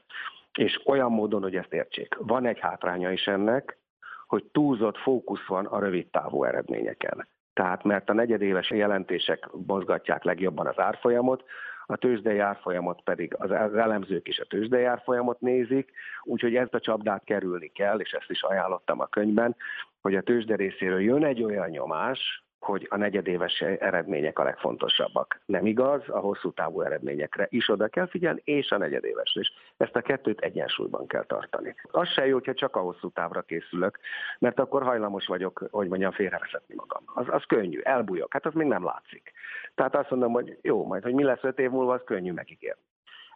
És 0.58 0.80
olyan 0.84 1.12
módon, 1.12 1.42
hogy 1.42 1.56
ezt 1.56 1.72
értsék. 1.72 2.14
Van 2.18 2.46
egy 2.46 2.58
hátránya 2.60 3.10
is 3.10 3.26
ennek, 3.26 3.78
hogy 4.26 4.44
túlzott 4.52 4.98
fókusz 4.98 5.46
van 5.46 5.66
a 5.66 5.78
rövid 5.78 6.06
távú 6.06 6.44
eredményeken. 6.44 7.28
Tehát 7.52 7.84
mert 7.84 8.10
a 8.10 8.12
negyedéves 8.12 8.70
jelentések 8.70 9.48
mozgatják 9.66 10.24
legjobban 10.24 10.66
az 10.66 10.78
árfolyamot, 10.78 11.44
a 11.86 11.96
tőzsdei 11.96 12.38
árfolyamot 12.38 13.02
pedig 13.02 13.34
az 13.38 13.50
elemzők 13.74 14.28
is 14.28 14.38
a 14.38 14.44
tőzsdei 14.44 14.84
árfolyamot 14.84 15.40
nézik, 15.40 15.90
úgyhogy 16.22 16.56
ezt 16.56 16.74
a 16.74 16.80
csapdát 16.80 17.24
kerülni 17.24 17.68
kell, 17.68 17.98
és 17.98 18.10
ezt 18.10 18.30
is 18.30 18.42
ajánlottam 18.42 19.00
a 19.00 19.06
könyvben, 19.06 19.56
hogy 20.00 20.14
a 20.14 20.22
tőzsde 20.22 20.56
részéről 20.56 21.00
jön 21.00 21.24
egy 21.24 21.42
olyan 21.42 21.68
nyomás, 21.68 22.43
hogy 22.64 22.86
a 22.90 22.96
negyedéves 22.96 23.60
eredmények 23.60 24.38
a 24.38 24.42
legfontosabbak. 24.42 25.40
Nem 25.46 25.66
igaz, 25.66 26.08
a 26.08 26.18
hosszú 26.18 26.52
távú 26.52 26.80
eredményekre 26.80 27.46
is 27.50 27.68
oda 27.68 27.88
kell 27.88 28.06
figyelni, 28.06 28.40
és 28.44 28.70
a 28.70 28.78
negyedévesre 28.78 29.40
is. 29.40 29.52
Ezt 29.76 29.96
a 29.96 30.00
kettőt 30.00 30.40
egyensúlyban 30.40 31.06
kell 31.06 31.24
tartani. 31.24 31.74
Az 31.90 32.08
se 32.08 32.26
jó, 32.26 32.32
hogyha 32.32 32.54
csak 32.54 32.76
a 32.76 32.80
hosszú 32.80 33.08
távra 33.08 33.42
készülök, 33.42 33.98
mert 34.38 34.60
akkor 34.60 34.82
hajlamos 34.82 35.26
vagyok, 35.26 35.66
hogy 35.70 35.88
mondjam, 35.88 36.12
félrevezetni 36.12 36.74
magam. 36.74 37.02
Az, 37.06 37.26
az 37.28 37.44
könnyű, 37.44 37.80
elbújok, 37.80 38.32
hát 38.32 38.46
az 38.46 38.54
még 38.54 38.66
nem 38.66 38.84
látszik. 38.84 39.32
Tehát 39.74 39.96
azt 39.96 40.10
mondom, 40.10 40.32
hogy 40.32 40.58
jó, 40.62 40.86
majd, 40.86 41.02
hogy 41.02 41.14
mi 41.14 41.22
lesz 41.22 41.42
öt 41.42 41.58
év 41.58 41.70
múlva, 41.70 41.92
az 41.92 42.02
könnyű 42.04 42.32
megígérni 42.32 42.82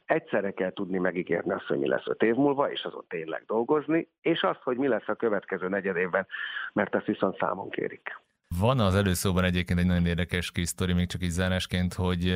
egyszerre 0.08 0.50
kell 0.50 0.72
tudni 0.72 0.98
megígérni 0.98 1.52
azt, 1.52 1.66
hogy 1.66 1.78
mi 1.78 1.88
lesz 1.88 2.06
öt 2.06 2.22
év 2.22 2.34
múlva, 2.34 2.70
és 2.70 2.82
azon 2.82 3.04
tényleg 3.08 3.44
dolgozni, 3.46 4.08
és 4.20 4.42
azt, 4.42 4.62
hogy 4.62 4.76
mi 4.76 4.88
lesz 4.88 5.08
a 5.08 5.14
következő 5.14 5.68
negyed 5.68 5.96
évben, 5.96 6.26
mert 6.72 6.94
ezt 6.94 7.06
viszont 7.06 7.38
számon 7.38 7.70
kérik. 7.70 8.20
Van 8.56 8.80
az 8.80 8.94
előszóban 8.94 9.44
egyébként 9.44 9.78
egy 9.78 9.86
nagyon 9.86 10.06
érdekes 10.06 10.50
kis 10.50 10.68
sztori, 10.68 10.92
még 10.92 11.06
csak 11.06 11.22
így 11.22 11.30
zárásként, 11.30 11.94
hogy 11.94 12.34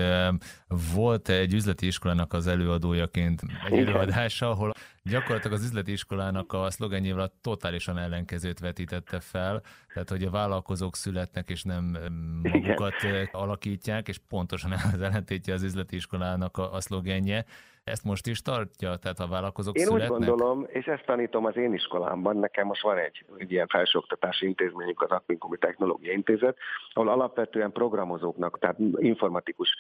volt 0.94 1.28
egy 1.28 1.54
üzleti 1.54 1.86
iskolának 1.86 2.32
az 2.32 2.46
előadójaként 2.46 3.42
egy 3.66 3.72
Igen. 3.72 3.86
előadása, 3.86 4.50
ahol 4.50 4.72
gyakorlatilag 5.02 5.56
az 5.56 5.64
üzleti 5.64 5.92
iskolának 5.92 6.52
a 6.52 6.70
szlogenjével 6.70 7.22
a 7.24 7.32
totálisan 7.40 7.98
ellenkezőt 7.98 8.58
vetítette 8.58 9.20
fel, 9.20 9.62
tehát 9.92 10.08
hogy 10.08 10.24
a 10.24 10.30
vállalkozók 10.30 10.96
születnek 10.96 11.50
és 11.50 11.62
nem 11.62 11.98
magukat 12.42 13.02
Igen. 13.02 13.28
alakítják, 13.32 14.08
és 14.08 14.18
pontosan 14.28 14.72
az 14.72 15.00
ellentétje 15.06 15.54
az 15.54 15.62
üzleti 15.62 15.96
iskolának 15.96 16.56
a, 16.56 16.72
a 16.72 16.80
szlogenje. 16.80 17.44
Ezt 17.84 18.04
most 18.04 18.26
is 18.26 18.42
tartja? 18.42 18.96
Tehát 18.96 19.18
a 19.18 19.26
vállalkozók 19.26 19.78
Én 19.78 19.84
születnek? 19.84 20.10
úgy 20.10 20.26
gondolom, 20.26 20.66
és 20.68 20.86
ezt 20.86 21.04
tanítom 21.04 21.44
az 21.44 21.56
én 21.56 21.74
iskolámban, 21.74 22.36
nekem 22.36 22.66
most 22.66 22.82
van 22.82 22.98
egy, 22.98 23.24
egy 23.36 23.52
ilyen 23.52 23.66
felsőoktatási 23.66 24.46
intézményünk, 24.46 25.02
az 25.02 25.10
Akvinkumi 25.10 25.58
Technológiai 25.58 26.14
Intézet, 26.14 26.58
ahol 26.92 27.08
alapvetően 27.08 27.72
programozóknak, 27.72 28.58
tehát 28.58 28.76
informatikus 28.96 29.74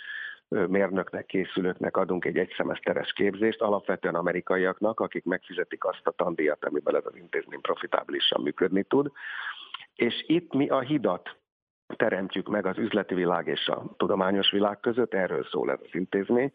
mérnöknek, 0.48 1.26
készülőknek 1.26 1.96
adunk 1.96 2.24
egy 2.24 2.36
egyszemeszteres 2.36 3.12
képzést, 3.12 3.60
alapvetően 3.60 4.14
amerikaiaknak, 4.14 5.00
akik 5.00 5.24
megfizetik 5.24 5.84
azt 5.84 6.06
a 6.06 6.10
tandíjat, 6.10 6.64
amivel 6.64 6.96
ez 6.96 7.06
az 7.06 7.16
intézmény 7.16 7.60
profitábilisan 7.60 8.42
működni 8.42 8.82
tud. 8.82 9.10
És 9.94 10.24
itt 10.26 10.52
mi 10.52 10.68
a 10.68 10.80
hidat 10.80 11.36
teremtjük 11.96 12.48
meg 12.48 12.66
az 12.66 12.78
üzleti 12.78 13.14
világ 13.14 13.46
és 13.46 13.66
a 13.66 13.84
tudományos 13.96 14.50
világ 14.50 14.80
között, 14.80 15.14
erről 15.14 15.46
szól 15.50 15.70
ez 15.70 15.78
az 15.82 15.94
intézmény, 15.94 16.52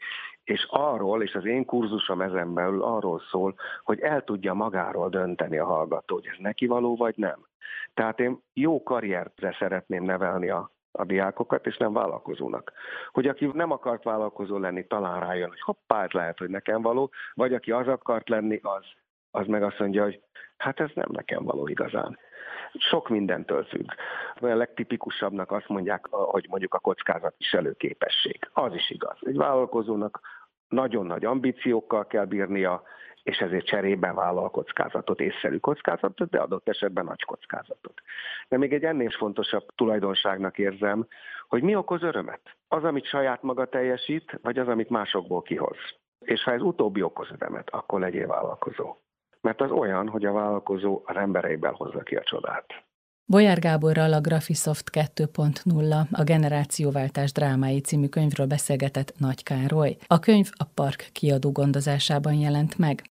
és 0.47 0.67
arról, 0.69 1.23
és 1.23 1.35
az 1.35 1.45
én 1.45 1.65
kurzusom 1.65 2.21
ezen 2.21 2.53
belül 2.53 2.83
arról 2.83 3.21
szól, 3.31 3.55
hogy 3.83 3.99
el 3.99 4.23
tudja 4.23 4.53
magáról 4.53 5.09
dönteni 5.09 5.57
a 5.57 5.65
hallgató, 5.65 6.15
hogy 6.15 6.27
ez 6.31 6.37
neki 6.39 6.65
való 6.65 6.95
vagy 6.95 7.13
nem. 7.17 7.45
Tehát 7.93 8.19
én 8.19 8.41
jó 8.53 8.83
karriertre 8.83 9.55
szeretném 9.59 10.03
nevelni 10.03 10.49
a 10.49 10.71
a 10.91 11.05
diákokat, 11.05 11.65
és 11.65 11.77
nem 11.77 11.93
vállalkozónak. 11.93 12.71
Hogy 13.11 13.27
aki 13.27 13.49
nem 13.53 13.71
akart 13.71 14.03
vállalkozó 14.03 14.57
lenni, 14.57 14.87
talán 14.87 15.19
rájön, 15.19 15.49
hogy 15.49 15.61
hoppá, 15.61 16.03
ez 16.03 16.11
lehet, 16.11 16.37
hogy 16.37 16.49
nekem 16.49 16.81
való, 16.81 17.11
vagy 17.33 17.53
aki 17.53 17.71
az 17.71 17.87
akart 17.87 18.29
lenni, 18.29 18.59
az, 18.63 18.85
az 19.31 19.47
meg 19.47 19.63
azt 19.63 19.79
mondja, 19.79 20.03
hogy 20.03 20.21
hát 20.57 20.79
ez 20.79 20.89
nem 20.93 21.09
nekem 21.11 21.43
való 21.43 21.67
igazán. 21.67 22.17
Sok 22.73 23.09
mindentől 23.09 23.63
függ. 23.63 23.91
A 24.35 24.45
legtipikusabbnak 24.45 25.51
azt 25.51 25.67
mondják, 25.67 26.07
hogy 26.09 26.45
mondjuk 26.49 26.73
a 26.73 26.79
kockázatviselő 26.79 27.73
képesség. 27.73 28.49
Az 28.53 28.73
is 28.73 28.89
igaz. 28.89 29.17
Egy 29.21 29.37
vállalkozónak 29.37 30.19
nagyon 30.67 31.05
nagy 31.05 31.25
ambíciókkal 31.25 32.07
kell 32.07 32.25
bírnia, 32.25 32.83
és 33.23 33.37
ezért 33.37 33.65
cserében 33.65 34.15
vállal 34.15 34.49
kockázatot, 34.49 35.19
észszerű 35.19 35.57
kockázatot, 35.57 36.29
de 36.29 36.39
adott 36.39 36.69
esetben 36.69 37.05
nagy 37.05 37.23
kockázatot. 37.23 38.01
De 38.47 38.57
még 38.57 38.73
egy 38.73 38.83
ennél 38.83 39.09
fontosabb 39.09 39.65
tulajdonságnak 39.75 40.57
érzem, 40.57 41.07
hogy 41.47 41.63
mi 41.63 41.75
okoz 41.75 42.03
örömet? 42.03 42.41
Az, 42.67 42.83
amit 42.83 43.05
saját 43.05 43.41
maga 43.41 43.65
teljesít, 43.65 44.39
vagy 44.41 44.57
az, 44.57 44.67
amit 44.67 44.89
másokból 44.89 45.41
kihoz. 45.41 45.77
És 46.19 46.43
ha 46.43 46.51
ez 46.51 46.61
utóbbi 46.61 47.01
okoz 47.01 47.29
örömet, 47.31 47.69
akkor 47.69 47.99
legyél 47.99 48.27
vállalkozó. 48.27 48.95
Mert 49.41 49.61
az 49.61 49.71
olyan, 49.71 50.09
hogy 50.09 50.25
a 50.25 50.31
vállalkozó 50.31 51.01
az 51.05 51.15
embereiben 51.15 51.73
hozza 51.73 51.99
ki 51.99 52.15
a 52.15 52.23
csodát. 52.23 52.65
Bolyár 53.29 53.59
Gáborral 53.59 54.13
a 54.13 54.21
Graphisoft 54.21 54.89
2.0, 54.93 56.09
a 56.11 56.23
Generációváltás 56.23 57.31
drámái 57.31 57.79
című 57.79 58.07
könyvről 58.07 58.47
beszélgetett 58.47 59.13
Nagy 59.17 59.43
Károly. 59.43 59.97
A 60.07 60.19
könyv 60.19 60.49
a 60.57 60.63
Park 60.63 61.09
kiadó 61.11 61.51
gondozásában 61.51 62.33
jelent 62.33 62.77
meg. 62.77 63.03